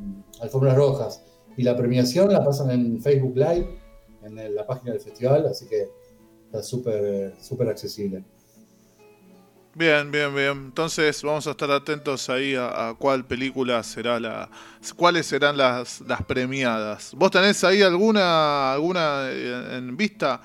alfombras 0.41 0.75
rojas 0.75 1.23
y 1.57 1.63
la 1.63 1.75
premiación 1.75 2.31
la 2.31 2.43
pasan 2.43 2.71
en 2.71 3.01
Facebook 3.01 3.35
Live, 3.35 3.67
en 4.23 4.55
la 4.55 4.65
página 4.65 4.93
del 4.93 5.01
festival, 5.01 5.45
así 5.47 5.67
que 5.67 5.89
está 6.45 6.63
súper 6.63 7.35
súper 7.41 7.67
accesible. 7.67 8.23
Bien, 9.75 10.11
bien, 10.11 10.33
bien. 10.35 10.51
Entonces 10.51 11.23
vamos 11.23 11.47
a 11.47 11.51
estar 11.51 11.69
atentos 11.71 12.29
ahí 12.29 12.55
a, 12.55 12.95
cuál 12.97 13.25
película 13.25 13.81
será 13.81 14.19
la, 14.19 14.47
cuáles 14.95 15.25
serán 15.25 15.57
las, 15.57 16.01
las 16.01 16.23
premiadas. 16.23 17.11
¿Vos 17.15 17.31
tenés 17.31 17.63
ahí 17.63 17.81
alguna, 17.81 18.73
alguna 18.73 19.29
eh, 19.31 19.77
en 19.77 19.97
vista? 19.97 20.39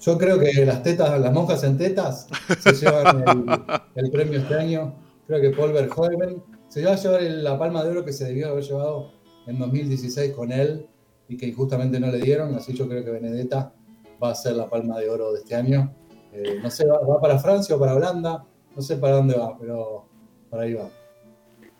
Yo 0.00 0.16
creo 0.16 0.38
que 0.38 0.64
las 0.64 0.82
tetas, 0.82 1.20
las 1.20 1.32
monjas 1.32 1.62
en 1.62 1.76
tetas 1.76 2.26
se 2.60 2.72
llevan 2.72 3.46
el, 3.94 4.10
premio 4.10 4.38
este 4.38 4.54
año. 4.54 4.94
Creo 5.26 5.40
que 5.42 5.50
Paul 5.50 5.72
Verhoeven 5.72 6.42
se 6.68 6.82
va 6.84 6.92
a 6.92 6.96
llevar 6.96 7.22
la 7.22 7.58
palma 7.58 7.84
de 7.84 7.90
oro 7.90 8.04
que 8.04 8.12
se 8.12 8.24
debió 8.24 8.48
haber 8.48 8.64
llevado 8.64 9.12
en 9.46 9.58
2016 9.58 10.32
con 10.32 10.52
él 10.52 10.86
y 11.28 11.36
que 11.36 11.46
injustamente 11.46 12.00
no 12.00 12.06
le 12.06 12.18
dieron. 12.18 12.54
Así 12.54 12.72
yo 12.72 12.88
creo 12.88 13.04
que 13.04 13.10
Benedetta 13.10 13.74
va 14.22 14.30
a 14.30 14.34
ser 14.34 14.56
la 14.56 14.70
palma 14.70 14.98
de 14.98 15.10
oro 15.10 15.32
de 15.32 15.40
este 15.40 15.54
año. 15.54 15.94
Eh, 16.32 16.60
no 16.62 16.70
sé, 16.70 16.86
va, 16.86 17.20
para 17.20 17.38
Francia 17.38 17.76
o 17.76 17.78
para 17.78 17.94
Holanda. 17.94 18.46
No 18.74 18.80
sé 18.80 18.96
para 18.96 19.16
dónde 19.16 19.36
va, 19.36 19.54
pero 19.58 20.06
para 20.48 20.62
ahí 20.62 20.74
va. 20.74 20.88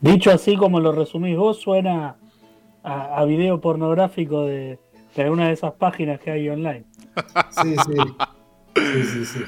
Dicho 0.00 0.30
así 0.30 0.56
como 0.56 0.78
lo 0.80 0.92
resumís 0.92 1.38
vos, 1.38 1.59
suena 1.59 2.18
a, 2.83 3.24
video 3.24 3.61
pornográfico 3.61 4.44
de, 4.44 4.78
de 5.16 5.22
alguna 5.22 5.48
de 5.48 5.54
esas 5.54 5.72
páginas 5.72 6.20
que 6.20 6.30
hay 6.30 6.48
online. 6.50 6.85
Sí, 7.62 7.74
sí. 7.87 7.96
Sí, 8.76 9.04
sí, 9.04 9.24
sí. 9.24 9.40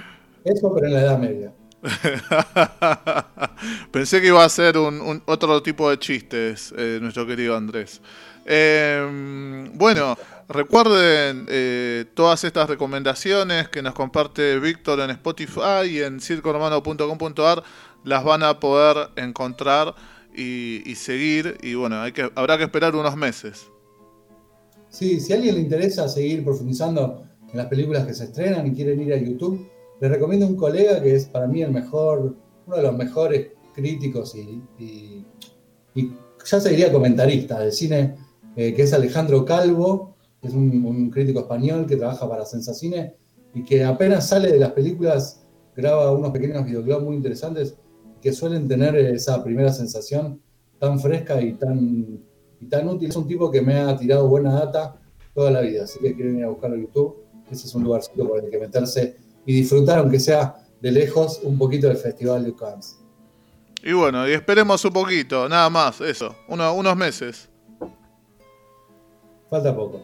Eso, 0.45 0.75
pero 0.75 0.87
en 0.87 0.95
la 0.95 1.01
Edad 1.01 1.19
Media. 1.19 1.53
Pensé 3.93 4.21
que 4.21 4.29
iba 4.29 4.45
a 4.45 4.49
ser 4.49 4.79
un, 4.79 5.23
otro 5.27 5.63
tipo 5.63 5.91
de 5.91 5.99
chistes, 5.99 6.73
eh, 6.77 6.99
nuestro 7.01 7.27
querido 7.27 7.57
Andrés. 7.57 8.01
Em, 8.45 9.77
bueno, 9.77 10.17
recuerden 10.49 11.47
eh, 11.49 12.05
todas 12.15 12.45
estas 12.45 12.69
recomendaciones 12.69 13.69
que 13.69 13.83
nos 13.83 13.95
comparte 13.95 14.59
Víctor 14.59 15.01
en 15.01 15.11
Spotify 15.11 15.87
y 15.89 16.01
en 16.01 16.21
circoromano.com.ar 16.21 17.63
las 18.05 18.25
van 18.25 18.43
a 18.43 18.59
poder 18.59 19.11
encontrar 19.17 19.95
y, 20.35 20.89
y, 20.89 20.95
seguir. 20.97 21.57
Y 21.63 21.75
bueno, 21.75 22.01
hay 22.01 22.13
que, 22.13 22.31
habrá 22.35 22.59
que 22.59 22.65
esperar 22.65 22.95
unos 22.95 23.17
meses. 23.17 23.67
Sí, 24.89 25.21
si 25.21 25.33
a 25.33 25.37
alguien 25.37 25.55
le 25.55 25.61
interesa 25.63 26.09
seguir 26.09 26.45
profundizando 26.45 27.25
en 27.53 27.59
las 27.59 27.67
películas 27.67 28.07
que 28.07 28.15
se 28.15 28.25
estrenan 28.25 28.67
y 28.67 28.73
quieren 28.73 29.01
ir 29.01 29.13
a 29.13 29.19
YouTube, 29.19 29.69
les 30.01 30.11
recomiendo 30.11 30.47
un 30.47 30.57
colega 30.57 31.01
que 31.03 31.15
es 31.15 31.27
para 31.27 31.47
mí 31.47 31.63
el 31.63 31.71
mejor, 31.71 32.35
uno 32.67 32.77
de 32.77 32.83
los 32.83 32.97
mejores 32.97 33.49
críticos 33.75 34.35
y, 34.35 35.25
ya 36.45 36.61
se 36.61 36.71
diría 36.71 36.91
comentarista 36.91 37.61
de 37.61 37.71
cine, 37.71 38.17
eh, 38.57 38.75
que 38.75 38.83
es 38.83 38.93
Alejandro 38.93 39.45
Calvo, 39.45 40.17
que 40.41 40.49
es 40.49 40.55
un, 40.55 41.09
crítico 41.11 41.41
español 41.41 41.87
que 41.87 41.97
trabaja 41.97 42.29
para 42.29 42.45
Sensacine 42.45 43.15
y 43.55 43.63
que 43.63 43.85
apenas 43.85 44.29
sale 44.29 44.51
de 44.51 44.59
las 44.59 44.73
películas 44.73 45.45
graba 45.77 46.11
unos 46.11 46.33
pequeños 46.33 46.65
videoclips 46.65 47.03
muy 47.03 47.17
interesantes 47.17 47.77
que 48.21 48.33
suelen 48.33 48.67
tener 48.67 48.97
esa 48.97 49.45
primera 49.45 49.73
sensación 49.73 50.41
tan 50.81 50.99
fresca 50.99 51.41
y 51.41 51.53
tan, 51.55 52.21
y 52.61 52.67
tan 52.67 52.89
útil. 52.89 53.11
Es 53.11 53.17
un 53.17 53.29
tipo 53.29 53.51
que 53.51 53.63
me 53.63 53.77
ha 53.77 53.97
tirado 53.97 54.29
buena 54.29 54.53
data 54.55 55.01
toda 55.33 55.51
la 55.51 55.61
vida, 55.61 55.85
así 55.85 56.01
que 56.01 56.15
quieren 56.15 56.39
ir 56.39 56.45
a 56.45 56.49
buscarlo 56.49 56.77
en 56.77 56.83
YouTube 56.83 57.22
ese 57.53 57.67
es 57.67 57.75
un 57.75 57.85
lugarcito 57.85 58.27
por 58.27 58.43
el 58.43 58.51
que 58.51 58.59
meterse 58.59 59.17
y 59.45 59.55
disfrutar, 59.55 59.99
aunque 59.99 60.19
sea 60.19 60.57
de 60.81 60.91
lejos, 60.91 61.41
un 61.43 61.59
poquito 61.59 61.89
del 61.89 61.97
Festival 61.97 62.45
de 62.45 62.55
Cannes. 62.55 62.99
Y 63.83 63.93
bueno, 63.93 64.29
y 64.29 64.33
esperemos 64.33 64.85
un 64.85 64.93
poquito, 64.93 65.49
nada 65.49 65.69
más, 65.69 66.01
eso, 66.01 66.35
unos 66.49 66.97
meses. 66.97 67.49
Falta 69.51 69.75
poco. 69.75 70.01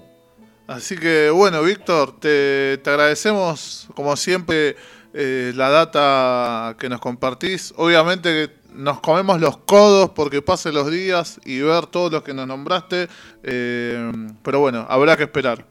Así 0.66 0.96
que 0.96 1.30
bueno, 1.30 1.62
Víctor, 1.62 2.18
te, 2.20 2.80
agradecemos 2.84 3.88
como 3.94 4.16
siempre 4.16 4.76
eh, 5.14 5.52
la 5.54 5.70
data 5.70 6.76
que 6.78 6.88
nos 6.88 7.00
compartís. 7.00 7.72
Obviamente 7.76 8.50
nos 8.74 9.00
comemos 9.00 9.40
los 9.40 9.56
codos 9.58 10.10
porque 10.10 10.42
pasen 10.42 10.74
los 10.74 10.90
días 10.90 11.40
y 11.44 11.60
ver 11.60 11.86
todos 11.86 12.12
los 12.12 12.22
que 12.22 12.34
nos 12.34 12.46
nombraste, 12.46 13.08
eh, 13.42 14.12
pero 14.42 14.60
bueno, 14.60 14.86
habrá 14.88 15.16
que 15.16 15.22
esperar 15.22 15.64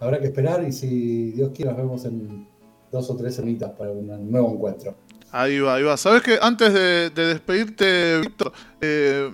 habrá 0.00 0.18
que 0.18 0.26
esperar 0.26 0.64
y 0.66 0.72
si 0.72 1.32
Dios 1.32 1.50
quiere 1.54 1.70
nos 1.70 1.78
vemos 1.78 2.04
en 2.04 2.48
dos 2.90 3.08
o 3.10 3.16
tres 3.16 3.34
semitas 3.36 3.70
para 3.78 3.92
un 3.92 4.30
nuevo 4.30 4.52
encuentro. 4.52 4.96
Ahí 5.32 5.60
va, 5.60 5.76
ahí 5.76 5.84
va. 5.84 5.96
Sabes 5.96 6.22
que 6.22 6.40
antes 6.42 6.72
de, 6.74 7.10
despedirte, 7.10 8.18
Víctor, 8.18 8.52
eh, 8.80 9.30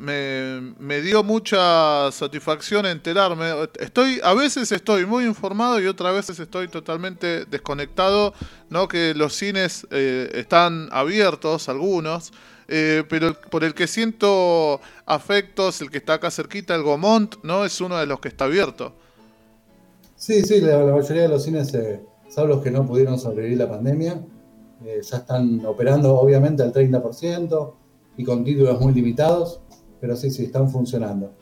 me, 0.79 1.01
dio 1.01 1.23
mucha 1.25 2.13
satisfacción 2.13 2.85
enterarme. 2.85 3.51
Estoy, 3.81 4.21
a 4.23 4.35
veces 4.35 4.71
estoy 4.73 5.07
muy 5.07 5.25
informado 5.25 5.81
y 5.81 5.87
otras 5.87 6.13
veces 6.15 6.39
estoy 6.39 6.69
totalmente 6.69 7.47
desconectado, 7.47 8.35
¿no? 8.69 8.89
Que 8.89 9.15
los 9.15 9.35
cines 9.35 9.87
eh, 9.91 10.31
están 10.35 10.91
abiertos, 10.93 11.71
algunos, 11.71 12.31
eh, 12.69 13.05
pero 13.09 13.33
por 13.33 13.65
el 13.65 13.73
que 13.73 13.87
siento 13.87 14.83
afectos, 15.07 15.81
el 15.81 15.91
que 15.91 15.97
está 15.97 16.15
acá 16.15 16.31
cerquita, 16.31 16.75
el 16.75 16.83
Gomont, 16.83 17.37
¿no? 17.43 17.65
Es 17.65 17.81
uno 17.81 17.97
de 17.97 18.05
los 18.05 18.21
que 18.21 18.29
está 18.29 18.45
abierto. 18.45 18.95
Sí, 20.27 20.43
sí, 20.43 20.61
la, 20.61 20.79
mayoría 20.79 21.23
de 21.23 21.29
los 21.29 21.45
cines, 21.45 21.73
eh, 21.75 22.01
salvo 22.29 22.55
los 22.55 22.65
que 22.65 22.73
no 22.73 22.85
pudieron 22.85 23.17
sobrevivir 23.17 23.59
la 23.59 23.71
pandemia, 23.71 24.21
eh, 24.85 25.01
ya 25.01 25.19
están 25.19 25.65
operando 25.65 26.19
obviamente 26.19 26.65
al 26.65 26.73
30% 26.73 27.75
y 28.17 28.25
con 28.25 28.43
títulos 28.43 28.81
muy 28.81 28.93
limitados, 28.93 29.61
pero 30.01 30.17
sí, 30.17 30.33
sí, 30.33 30.47
están 30.47 30.69
funcionando. 30.69 31.33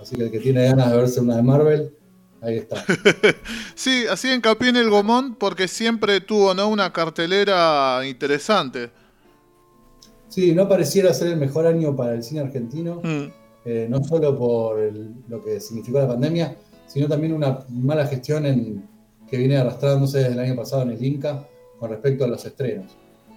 Así 0.00 0.16
que 0.16 0.22
el 0.22 0.30
que 0.30 0.38
tiene 0.38 0.64
ganas 0.64 0.90
de 0.90 0.96
verse 0.96 1.20
una 1.20 1.36
de 1.36 1.42
Marvel, 1.42 1.94
ahí 2.40 2.56
está. 2.56 2.82
sí, 3.74 4.06
así 4.10 4.32
hincapié 4.32 4.70
en 4.70 4.76
el 4.76 4.88
Gomón 4.88 5.34
porque 5.34 5.68
siempre 5.68 6.22
tuvo 6.22 6.54
¿no? 6.54 6.68
una 6.68 6.90
cartelera 6.90 8.00
interesante. 8.08 8.88
Sí, 10.28 10.54
no 10.54 10.66
pareciera 10.70 11.12
ser 11.12 11.28
el 11.28 11.36
mejor 11.36 11.66
año 11.66 11.94
para 11.94 12.14
el 12.14 12.22
cine 12.22 12.40
argentino, 12.40 13.02
mm. 13.04 13.24
eh, 13.66 13.86
no 13.90 14.02
solo 14.02 14.38
por 14.38 14.78
lo 15.28 15.44
que 15.44 15.60
significó 15.60 15.98
la 15.98 16.08
pandemia, 16.08 16.56
sino 16.92 17.08
también 17.08 17.32
una 17.32 17.64
mala 17.70 18.06
gestión 18.06 18.86
que 19.26 19.38
viene 19.38 19.56
arrastrándose 19.56 20.18
desde 20.18 20.34
el 20.34 20.40
año 20.40 20.56
pasado 20.56 20.82
en 20.82 20.90
el 20.90 21.02
Inca 21.02 21.48
con 21.78 21.88
respecto 21.88 22.22
a 22.24 22.28
los 22.28 22.44
estrenos. 22.44 22.94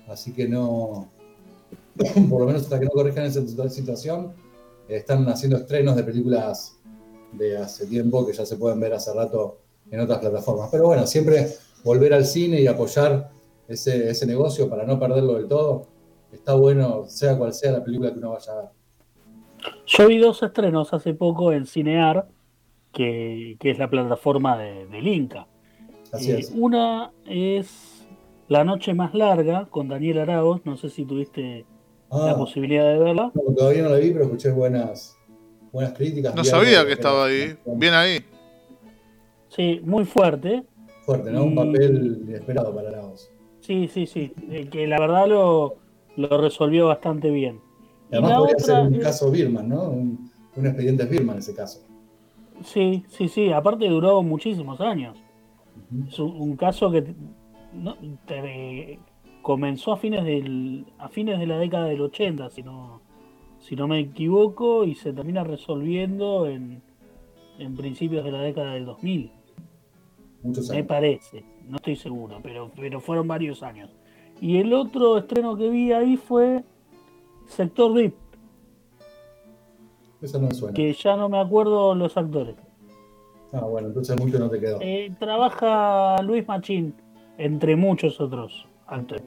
Así 0.09 0.33
que 0.33 0.45
no, 0.45 1.07
por 2.29 2.41
lo 2.41 2.47
menos 2.47 2.63
hasta 2.63 2.77
que 2.77 2.83
no 2.83 2.91
corrijan 2.91 3.23
esa 3.23 3.69
situación, 3.69 4.33
están 4.89 5.25
haciendo 5.29 5.55
estrenos 5.55 5.95
de 5.95 6.03
películas 6.03 6.77
de 7.31 7.57
hace 7.57 7.85
tiempo 7.85 8.27
que 8.27 8.33
ya 8.33 8.45
se 8.45 8.57
pueden 8.57 8.77
ver 8.81 8.93
hace 8.93 9.13
rato 9.13 9.59
en 9.89 10.01
otras 10.01 10.19
plataformas. 10.19 10.67
Pero 10.69 10.87
bueno, 10.87 11.07
siempre 11.07 11.47
volver 11.85 12.13
al 12.13 12.25
cine 12.25 12.59
y 12.59 12.67
apoyar 12.67 13.31
ese, 13.69 14.09
ese 14.09 14.25
negocio 14.25 14.69
para 14.69 14.85
no 14.85 14.99
perderlo 14.99 15.35
del 15.35 15.47
todo, 15.47 15.87
está 16.29 16.55
bueno, 16.55 17.05
sea 17.07 17.37
cual 17.37 17.53
sea 17.53 17.71
la 17.71 17.83
película 17.85 18.11
que 18.11 18.19
uno 18.19 18.31
vaya 18.31 18.51
a 18.51 18.55
ver. 18.57 18.69
Yo 19.85 20.07
vi 20.07 20.17
dos 20.17 20.43
estrenos 20.43 20.93
hace 20.93 21.13
poco 21.13 21.53
en 21.53 21.65
Cinear 21.65 22.35
que, 22.95 23.58
es 23.60 23.77
la 23.77 23.89
plataforma 23.89 24.58
de, 24.58 24.88
del 24.88 25.08
Inca. 25.08 25.47
Eh, 26.19 26.45
una 26.55 27.12
es 27.27 28.08
La 28.47 28.63
Noche 28.63 28.93
Más 28.93 29.13
Larga 29.13 29.65
con 29.69 29.89
Daniel 29.89 30.19
Arauz, 30.19 30.62
no 30.63 30.77
sé 30.77 30.89
si 30.89 31.03
tuviste 31.05 31.65
la 32.10 32.31
ah. 32.31 32.38
posibilidad 32.38 32.86
de 32.93 32.99
verla. 32.99 33.31
todavía 33.55 33.84
no 33.84 33.89
la 33.89 33.97
vi, 33.97 34.12
pero 34.12 34.25
escuché 34.25 34.51
buenas, 34.51 35.17
buenas 35.73 35.93
críticas. 35.93 36.34
No 36.36 36.43
sabía 36.45 36.86
que, 36.86 36.93
estaba 36.93 37.25
ahí, 37.25 37.58
bien 37.65 37.93
ahí. 37.93 38.19
Sí, 39.49 39.81
muy 39.84 40.05
fuerte. 40.05 40.63
Fuerte, 41.01 41.31
¿no? 41.31 41.43
Un 41.43 41.55
papel 41.55 42.23
inesperado 42.27 42.73
para 42.73 42.89
Arauz. 42.89 43.29
Sí, 43.60 43.89
sí, 43.91 44.08
sí, 44.08 44.34
eh, 44.49 44.67
que 44.69 44.88
la 44.88 44.99
verdad 44.99 45.27
lo, 45.27 45.75
lo 46.15 46.41
resolvió 46.41 46.88
bastante 46.88 47.29
bien. 47.29 47.60
además 48.12 48.38
podría 48.38 48.60
ser 48.60 48.79
un 48.79 48.99
caso 48.99 49.29
Birman, 49.29 49.67
¿no? 49.67 49.89
Un, 49.89 50.31
un 50.55 50.65
expediente 50.65 51.05
Birman 51.05 51.36
en 51.36 51.39
ese 51.39 51.53
caso. 51.53 51.81
Sí, 52.63 53.03
sí, 53.07 53.27
sí. 53.27 53.51
Aparte 53.51 53.87
duró 53.87 54.21
muchísimos 54.23 54.81
años. 54.81 55.17
Es 56.07 56.19
un, 56.19 56.55
caso 56.55 56.91
que 56.91 57.13
comenzó 59.41 59.91
a 59.91 59.97
fines 59.97 60.23
del 60.23 60.85
a 60.97 61.09
fines 61.09 61.39
de 61.39 61.45
la 61.45 61.59
década 61.59 61.85
del 61.85 62.01
80, 62.01 62.49
si 62.49 62.63
no 62.63 63.01
si 63.59 63.75
no 63.75 63.87
me 63.87 63.99
equivoco, 63.99 64.83
y 64.83 64.93
se 64.93 65.11
termina 65.11 65.43
resolviendo 65.43 66.47
en, 66.47 66.83
en 67.57 67.75
principios 67.75 68.23
de 68.23 68.31
la 68.31 68.41
década 68.41 68.73
del 68.73 68.85
2000. 68.85 69.31
Me 70.69 70.83
parece, 70.83 71.43
no 71.67 71.77
estoy 71.77 71.95
seguro, 71.95 72.39
pero, 72.43 72.71
pero 72.75 72.99
fueron 73.01 73.27
varios 73.27 73.63
años. 73.63 73.89
Y 74.39 74.57
el 74.57 74.71
otro 74.73 75.17
estreno 75.17 75.55
que 75.57 75.69
vi 75.69 75.91
ahí 75.91 76.17
fue 76.17 76.63
Sector 77.47 77.93
VIP. 77.93 78.15
Eso 80.21 80.39
no 80.39 80.47
me 80.47 80.54
suena. 80.54 80.73
Que 80.73 80.93
ya 80.93 81.15
no 81.15 81.30
me 81.30 81.39
acuerdo 81.39 81.95
los 81.95 82.15
actores. 82.17 82.56
Ah, 83.51 83.65
bueno, 83.65 83.88
entonces 83.88 84.17
mucho 84.17 84.39
no 84.39 84.49
te 84.49 84.60
quedó. 84.60 84.80
Eh, 84.82 85.12
trabaja 85.19 86.21
Luis 86.23 86.47
Machín, 86.47 86.93
entre 87.38 87.75
muchos 87.75 88.19
otros 88.19 88.67
actores. 88.88 89.23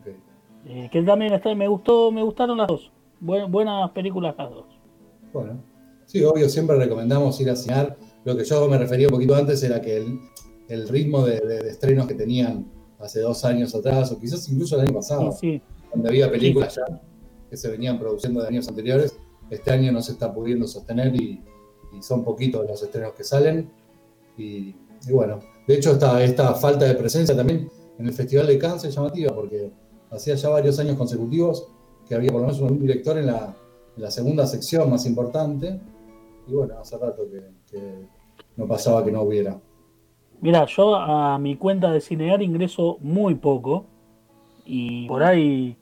Okay. 0.00 0.16
Eh, 0.66 0.88
que 0.90 1.02
también 1.02 1.32
está, 1.32 1.54
me 1.54 1.68
gustó, 1.68 2.10
me 2.10 2.22
gustaron 2.22 2.58
las 2.58 2.68
dos. 2.68 2.92
buenas 3.20 3.90
películas 3.90 4.34
las 4.36 4.50
dos. 4.50 4.66
Bueno, 5.32 5.60
sí, 6.06 6.22
obvio, 6.24 6.48
siempre 6.48 6.76
recomendamos 6.76 7.40
ir 7.40 7.50
a 7.50 7.56
cenar. 7.56 7.96
Lo 8.24 8.36
que 8.36 8.44
yo 8.44 8.68
me 8.68 8.78
refería 8.78 9.06
un 9.06 9.12
poquito 9.12 9.34
antes 9.34 9.62
era 9.62 9.80
que 9.80 10.04
el, 10.68 10.88
ritmo 10.88 11.24
de, 11.24 11.58
estrenos 11.68 12.06
que 12.06 12.14
tenían 12.14 12.66
hace 12.98 13.20
dos 13.20 13.44
años 13.44 13.74
atrás, 13.74 14.10
o 14.10 14.18
quizás 14.18 14.48
incluso 14.48 14.74
el 14.76 14.86
año 14.86 14.94
pasado, 14.94 15.30
donde 15.92 16.08
había 16.08 16.30
películas 16.30 16.74
ya 16.74 17.00
que 17.48 17.56
se 17.56 17.70
venían 17.70 17.98
produciendo 17.98 18.40
de 18.42 18.48
años 18.48 18.68
anteriores, 18.68 19.16
este 19.50 19.70
año 19.70 19.92
no 19.92 20.02
se 20.02 20.12
está 20.12 20.32
pudiendo 20.32 20.66
sostener 20.66 21.14
y, 21.14 21.42
son 22.00 22.22
poquitos 22.22 22.66
los 22.68 22.82
estrenos 22.82 23.14
que 23.14 23.24
salen. 23.24 23.70
Y, 24.36 24.74
bueno, 25.10 25.40
de 25.66 25.76
hecho 25.76 25.92
esta, 25.92 26.22
esta 26.22 26.52
falta 26.52 26.84
de 26.84 26.94
presencia 26.94 27.34
también 27.34 27.70
en 27.98 28.06
el 28.06 28.12
Festival 28.12 28.46
de 28.46 28.58
Cannes 28.58 28.84
es 28.84 28.94
llamativa, 28.94 29.34
porque 29.34 29.70
hacía 30.10 30.34
ya 30.34 30.50
varios 30.50 30.78
años 30.78 30.96
consecutivos 30.96 31.68
que 32.06 32.14
había 32.14 32.30
por 32.30 32.42
lo 32.42 32.48
menos 32.48 32.60
un 32.60 32.78
director 32.78 33.18
en 33.18 33.26
la, 33.26 33.56
segunda 34.10 34.46
sección 34.46 34.90
más 34.90 35.06
importante. 35.06 35.80
Y 36.46 36.52
bueno, 36.52 36.78
hace 36.78 36.98
rato 36.98 37.22
que, 37.30 38.06
no 38.56 38.66
pasaba 38.66 39.04
que 39.04 39.10
no 39.10 39.22
hubiera. 39.22 39.58
Mira, 40.40 40.66
yo 40.66 40.94
a 40.96 41.38
mi 41.38 41.56
cuenta 41.56 41.90
de 41.90 42.00
Cinear 42.00 42.42
ingreso 42.42 42.98
muy 43.00 43.34
poco 43.36 43.86
y 44.64 45.08
por 45.08 45.22
ahí 45.22 45.76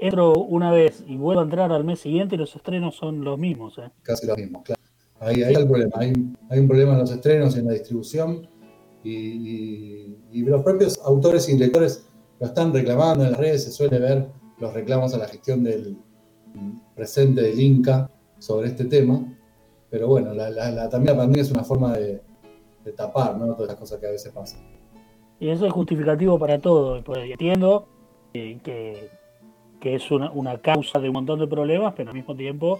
entro 0.00 0.32
una 0.32 0.70
vez 0.70 1.04
y 1.06 1.16
vuelvo 1.16 1.40
a 1.40 1.44
entrar 1.44 1.72
al 1.72 1.84
mes 1.84 2.00
siguiente 2.00 2.34
y 2.34 2.38
los 2.38 2.54
estrenos 2.54 2.96
son 2.96 3.22
los 3.24 3.38
mismos. 3.38 3.78
¿eh? 3.78 3.90
Casi 4.02 4.26
los 4.26 4.36
mismos, 4.36 4.62
claro. 4.62 4.80
Ahí, 5.20 5.42
hay 5.42 5.54
el 5.54 5.68
problema. 5.68 5.92
Hay, 5.94 6.12
un 6.58 6.68
problema 6.68 6.92
en 6.94 6.98
los 6.98 7.10
estrenos 7.12 7.54
y 7.54 7.60
en 7.60 7.66
la 7.66 7.72
distribución. 7.74 8.48
Y, 9.04 10.16
los 10.32 10.62
propios 10.62 11.00
autores 11.04 11.48
y 11.48 11.52
directores 11.52 12.06
lo 12.40 12.46
están 12.46 12.72
reclamando 12.72 13.24
en 13.24 13.30
las 13.30 13.40
redes. 13.40 13.64
Se 13.64 13.70
suele 13.70 13.98
ver 13.98 14.28
los 14.58 14.74
reclamos 14.74 15.14
a 15.14 15.18
la 15.18 15.28
gestión 15.28 15.62
del 15.62 15.96
presente 16.96 17.42
del 17.42 17.60
Inca 17.60 18.10
sobre 18.38 18.68
este 18.68 18.84
tema. 18.86 19.24
Pero 19.90 20.08
bueno, 20.08 20.34
la, 20.34 20.88
también 20.88 21.16
la 21.16 21.22
pandemia 21.22 21.42
es 21.42 21.50
una 21.52 21.62
forma 21.62 21.92
de, 21.96 22.20
tapar 22.96 23.38
¿no? 23.38 23.54
todas 23.54 23.68
las 23.68 23.76
cosas 23.76 24.00
que 24.00 24.06
a 24.06 24.10
veces 24.10 24.32
pasan. 24.32 24.60
Y 25.38 25.48
eso 25.50 25.66
es 25.66 25.72
justificativo 25.72 26.38
para 26.38 26.58
todo. 26.58 26.96
Entiendo 26.96 27.86
que 28.32 28.58
que 28.64 29.21
es 29.82 30.10
una, 30.10 30.58
causa 30.60 30.98
de 30.98 31.08
un 31.08 31.14
montón 31.14 31.40
de 31.40 31.46
problemas, 31.46 31.94
pero 31.96 32.10
al 32.10 32.16
mismo 32.16 32.36
tiempo 32.36 32.78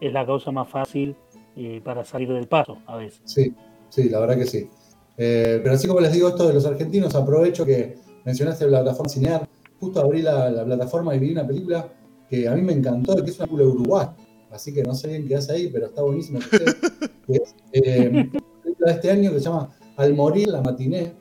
es 0.00 0.12
la 0.12 0.26
causa 0.26 0.50
más 0.50 0.68
fácil 0.68 1.16
eh, 1.56 1.80
para 1.82 2.04
salir 2.04 2.32
del 2.32 2.46
paso 2.46 2.78
a 2.86 2.96
veces. 2.96 3.22
Sí, 3.24 3.54
sí, 3.88 4.08
la 4.08 4.20
verdad 4.20 4.36
que 4.36 4.46
sí. 4.46 4.68
Eh, 5.16 5.60
pero 5.62 5.74
así 5.74 5.86
como 5.86 6.00
les 6.00 6.12
digo 6.12 6.28
esto 6.28 6.46
de 6.46 6.54
los 6.54 6.66
argentinos, 6.66 7.14
aprovecho 7.14 7.64
que 7.64 7.96
mencionaste 8.24 8.68
la 8.68 8.82
plataforma 8.82 9.08
Cinear. 9.08 9.48
Justo 9.80 10.00
abrí 10.00 10.22
la, 10.22 10.64
plataforma 10.64 11.14
y 11.14 11.18
vi 11.18 11.32
una 11.32 11.46
película 11.46 11.88
que 12.28 12.46
a 12.46 12.54
mí 12.54 12.62
me 12.62 12.72
encantó, 12.72 13.16
que 13.16 13.30
es 13.30 13.38
una 13.38 13.46
película 13.46 13.64
de 13.64 13.70
Uruguay. 13.70 14.06
Así 14.50 14.72
que 14.72 14.82
no 14.82 14.94
sé 14.94 15.08
bien 15.08 15.26
qué 15.26 15.36
hace 15.36 15.52
ahí, 15.52 15.68
pero 15.72 15.86
está 15.86 16.02
buenísimo. 16.02 16.38
es 17.28 17.54
eh, 17.72 18.08
una 18.10 18.62
película 18.62 18.86
de 18.86 18.92
este 18.92 19.10
año 19.10 19.32
que 19.32 19.38
se 19.38 19.44
llama 19.46 19.70
Al 19.96 20.14
morir 20.14 20.48
la 20.48 20.60
matiné. 20.60 21.14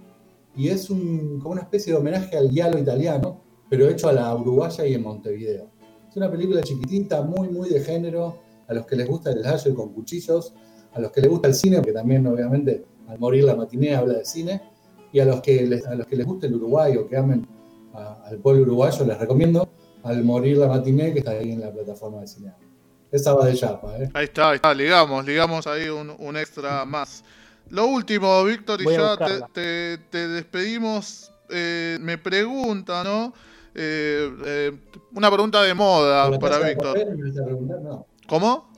Y 0.55 0.67
es 0.67 0.89
un, 0.89 1.39
como 1.39 1.53
una 1.53 1.61
especie 1.61 1.93
de 1.93 1.99
homenaje 1.99 2.37
al 2.37 2.49
diálogo 2.49 2.81
italiano 2.81 3.50
pero 3.71 3.87
hecho 3.87 4.09
a 4.09 4.11
la 4.11 4.35
uruguaya 4.35 4.85
y 4.85 4.95
en 4.95 5.01
Montevideo. 5.01 5.71
Es 6.09 6.17
una 6.17 6.29
película 6.29 6.61
chiquitita, 6.61 7.21
muy, 7.21 7.47
muy 7.47 7.69
de 7.69 7.79
género, 7.79 8.37
a 8.67 8.73
los 8.73 8.85
que 8.85 8.97
les 8.97 9.07
gusta 9.07 9.31
el 9.31 9.39
slasher 9.39 9.73
con 9.73 9.93
cuchillos, 9.93 10.53
a 10.91 10.99
los 10.99 11.09
que 11.13 11.21
les 11.21 11.29
gusta 11.29 11.47
el 11.47 11.53
cine, 11.53 11.77
porque 11.77 11.93
también 11.93 12.27
obviamente 12.27 12.83
al 13.07 13.17
morir 13.17 13.45
la 13.45 13.55
matiné 13.55 13.95
habla 13.95 14.15
de 14.15 14.25
cine, 14.25 14.61
y 15.13 15.21
a 15.21 15.25
los 15.25 15.39
que 15.39 15.65
les, 15.65 15.87
a 15.87 15.95
los 15.95 16.05
que 16.05 16.17
les 16.17 16.25
gusta 16.25 16.47
el 16.47 16.55
Uruguay 16.55 16.97
o 16.97 17.07
que 17.07 17.15
amen 17.15 17.47
al 17.93 18.39
pueblo 18.39 18.63
uruguayo, 18.63 19.05
les 19.05 19.17
recomiendo 19.17 19.69
Al 20.03 20.21
morir 20.25 20.57
la 20.57 20.67
matiné, 20.67 21.13
que 21.13 21.19
está 21.19 21.31
ahí 21.31 21.53
en 21.53 21.61
la 21.61 21.71
plataforma 21.71 22.19
de 22.19 22.27
cine. 22.27 22.53
Esa 23.09 23.33
va 23.33 23.45
de 23.45 23.55
chapa, 23.55 23.97
¿eh? 23.99 24.09
Ahí 24.13 24.25
está, 24.25 24.49
ahí 24.49 24.55
está, 24.57 24.73
ligamos, 24.73 25.25
ligamos 25.25 25.65
ahí 25.65 25.87
un, 25.87 26.35
extra 26.35 26.83
más. 26.83 27.23
Lo 27.69 27.85
último, 27.85 28.43
Víctor, 28.43 28.81
y 28.81 28.85
ya 28.85 29.15
te, 29.53 30.27
despedimos. 30.27 31.31
Eh, 31.49 31.97
me 32.01 32.17
pregunta, 32.17 33.03
¿no? 33.03 33.33
Eh, 33.73 34.31
eh, 34.45 34.79
una 35.13 35.31
pregunta 35.31 35.61
de 35.63 35.73
moda 35.73 36.37
para 36.39 36.59
Víctor. 36.59 36.97
¿Cómo? 38.27 38.71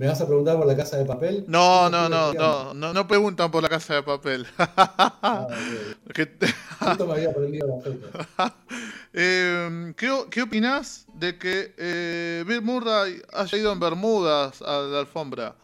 ¿Me 0.00 0.06
vas 0.06 0.18
a 0.18 0.26
preguntar 0.26 0.56
por 0.56 0.66
la 0.66 0.74
casa 0.74 0.96
de 0.96 1.04
papel? 1.04 1.44
No, 1.46 1.90
no, 1.90 2.08
no, 2.08 2.32
no, 2.32 2.72
no, 2.72 2.94
no 2.94 3.06
preguntan 3.06 3.50
por 3.50 3.62
la 3.62 3.68
casa 3.68 3.96
de 3.96 4.02
papel. 4.02 4.46
ah, 4.58 5.46
me 7.06 7.12
había 7.12 7.28
aprendido 7.28 7.68
la 7.68 8.56
eh, 9.12 9.92
¿qué, 9.98 10.10
¿Qué 10.30 10.40
opinás 10.40 11.04
de 11.12 11.36
que 11.36 11.74
eh, 11.76 12.44
Bill 12.48 12.62
Murray 12.62 13.20
haya 13.30 13.58
ido 13.58 13.70
en 13.74 13.78
Bermudas 13.78 14.62
a 14.62 14.78
la 14.90 15.00
alfombra? 15.00 15.54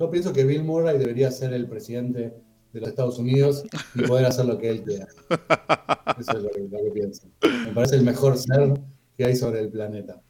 Yo 0.00 0.10
pienso 0.10 0.32
que 0.32 0.44
Bill 0.44 0.64
Murray 0.64 0.96
debería 0.96 1.30
ser 1.30 1.52
el 1.52 1.68
presidente 1.68 2.41
de 2.72 2.80
los 2.80 2.88
Estados 2.88 3.18
Unidos 3.18 3.64
y 3.94 4.02
poder 4.02 4.26
hacer 4.26 4.46
lo 4.46 4.58
que 4.58 4.70
él 4.70 4.82
quiera. 4.82 5.06
Eso 6.18 6.36
es 6.36 6.42
lo 6.42 6.50
que, 6.50 6.90
pienso. 6.92 7.28
Me 7.66 7.72
parece 7.72 7.96
el 7.96 8.02
mejor 8.02 8.36
ser 8.38 8.80
que 9.16 9.24
hay 9.24 9.36
sobre 9.36 9.60
el 9.60 9.68
planeta. 9.68 10.20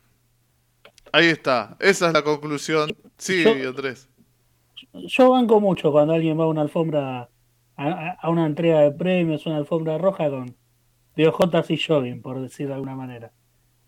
Ahí 1.12 1.26
está, 1.26 1.76
esa 1.78 2.08
es 2.08 2.12
la 2.12 2.22
conclusión. 2.22 2.90
Sí, 3.16 3.44
yo, 3.44 3.74
tres. 3.74 4.08
Yo 4.94 5.30
banco 5.30 5.60
mucho 5.60 5.92
cuando 5.92 6.14
alguien 6.14 6.38
va 6.38 6.44
a 6.44 6.48
una 6.48 6.62
alfombra, 6.62 7.28
a, 7.76 8.30
una 8.30 8.46
entrega 8.46 8.80
de 8.80 8.90
premios, 8.92 9.46
una 9.46 9.58
alfombra 9.58 9.98
roja 9.98 10.28
con 10.28 10.54
de 11.14 11.28
ojotas 11.28 11.70
y 11.70 11.76
jogging, 11.76 12.22
por 12.22 12.40
decir 12.40 12.68
de 12.68 12.74
alguna 12.74 12.96
manera. 12.96 13.30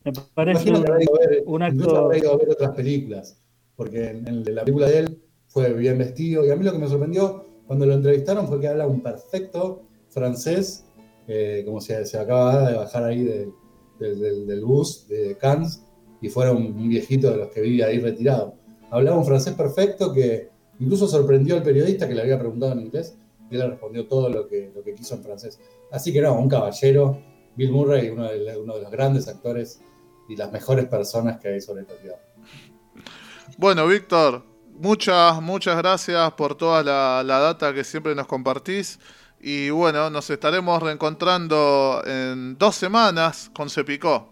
Me 0.04 0.12
parece 0.34 0.70
un, 0.70 1.62
acto. 1.62 2.06
a 2.06 2.08
ver 2.08 2.50
otras 2.50 2.74
películas, 2.76 3.40
porque 3.74 4.08
en 4.10 4.54
la 4.54 4.62
película 4.62 4.86
de 4.86 4.98
él 4.98 5.22
fue 5.48 5.72
bien 5.72 5.96
vestido, 5.96 6.44
y 6.44 6.50
a 6.50 6.56
mí 6.56 6.64
lo 6.64 6.72
que 6.72 6.78
me 6.78 6.86
sorprendió 6.86 7.53
cuando 7.66 7.86
lo 7.86 7.94
entrevistaron 7.94 8.46
fue 8.46 8.60
que 8.60 8.68
habla 8.68 8.86
un 8.86 9.00
perfecto 9.00 9.82
francés, 10.08 10.86
eh, 11.26 11.62
como 11.64 11.80
se, 11.80 12.04
se 12.04 12.18
acaba 12.18 12.70
de 12.70 12.76
bajar 12.76 13.04
ahí 13.04 13.24
del 13.98 14.64
bus 14.64 15.08
de 15.08 15.36
Cannes 15.38 15.82
y 16.20 16.28
fuera 16.28 16.52
un, 16.52 16.88
viejito 16.88 17.30
de 17.30 17.36
los 17.36 17.48
que 17.48 17.60
vivía 17.60 17.86
ahí 17.86 17.98
retirado. 17.98 18.54
Hablaba 18.90 19.18
un 19.18 19.24
francés 19.24 19.54
perfecto 19.54 20.12
que 20.12 20.50
incluso 20.78 21.06
sorprendió 21.06 21.56
al 21.56 21.62
periodista 21.62 22.08
que 22.08 22.14
le 22.14 22.22
había 22.22 22.38
preguntado 22.38 22.72
en 22.72 22.80
inglés 22.80 23.16
y 23.50 23.56
él 23.56 23.70
respondió 23.70 24.06
todo 24.06 24.28
lo 24.28 24.46
que, 24.48 24.70
lo 24.74 24.82
que 24.82 24.94
quiso 24.94 25.14
en 25.14 25.22
francés. 25.22 25.60
Así 25.90 26.12
que 26.12 26.20
no, 26.20 26.38
un 26.38 26.48
caballero, 26.48 27.20
Bill 27.56 27.72
Murray, 27.72 28.10
uno 28.10 28.30
de, 28.30 28.56
uno 28.56 28.74
de 28.76 28.82
los 28.82 28.90
grandes 28.90 29.28
actores 29.28 29.80
y 30.28 30.36
las 30.36 30.50
mejores 30.50 30.86
personas 30.86 31.38
que 31.38 31.48
hay 31.48 31.60
sobre 31.60 31.82
esta 31.82 31.94
ciudad. 31.96 32.16
Bueno, 33.58 33.86
Víctor, 33.86 34.42
muchas, 34.78 35.40
muchas 35.40 35.76
gracias 35.76 36.32
por 36.32 36.56
toda 36.56 36.82
la, 36.82 37.38
data 37.38 37.72
que 37.72 37.84
siempre 37.84 38.14
nos 38.14 38.26
compartís. 38.26 38.98
Y 39.40 39.70
bueno, 39.70 40.08
nos 40.10 40.30
estaremos 40.30 40.82
reencontrando 40.82 42.02
en 42.06 42.56
dos 42.56 42.76
semanas 42.76 43.50
con 43.54 43.68
Cepicó. 43.68 44.28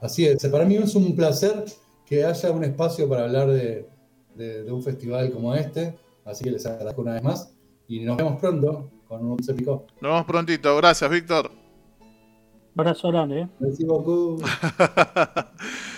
Así 0.00 0.26
es, 0.26 0.46
para 0.48 0.64
mí 0.64 0.76
es 0.76 0.94
un 0.94 1.14
placer 1.14 1.64
que 2.06 2.24
haya 2.24 2.50
un 2.50 2.64
espacio 2.64 3.08
para 3.08 3.24
hablar 3.24 3.48
de, 3.48 3.86
un 4.70 4.82
festival 4.82 5.30
como 5.30 5.54
este. 5.54 5.98
Así 6.24 6.44
que 6.44 6.50
les 6.50 6.66
agradezco 6.66 7.02
una 7.02 7.14
vez 7.14 7.22
más. 7.22 7.52
Y 7.88 8.00
nos 8.00 8.16
vemos 8.16 8.40
pronto 8.40 8.90
con 9.06 9.24
un 9.24 9.42
Cepicó. 9.42 9.86
Nos 10.00 10.10
vemos 10.10 10.24
prontito. 10.24 10.76
Gracias, 10.76 11.10
Víctor. 11.10 11.50
Abrazo 12.76 13.08
grande. 13.08 13.40
¿eh? 13.40 13.48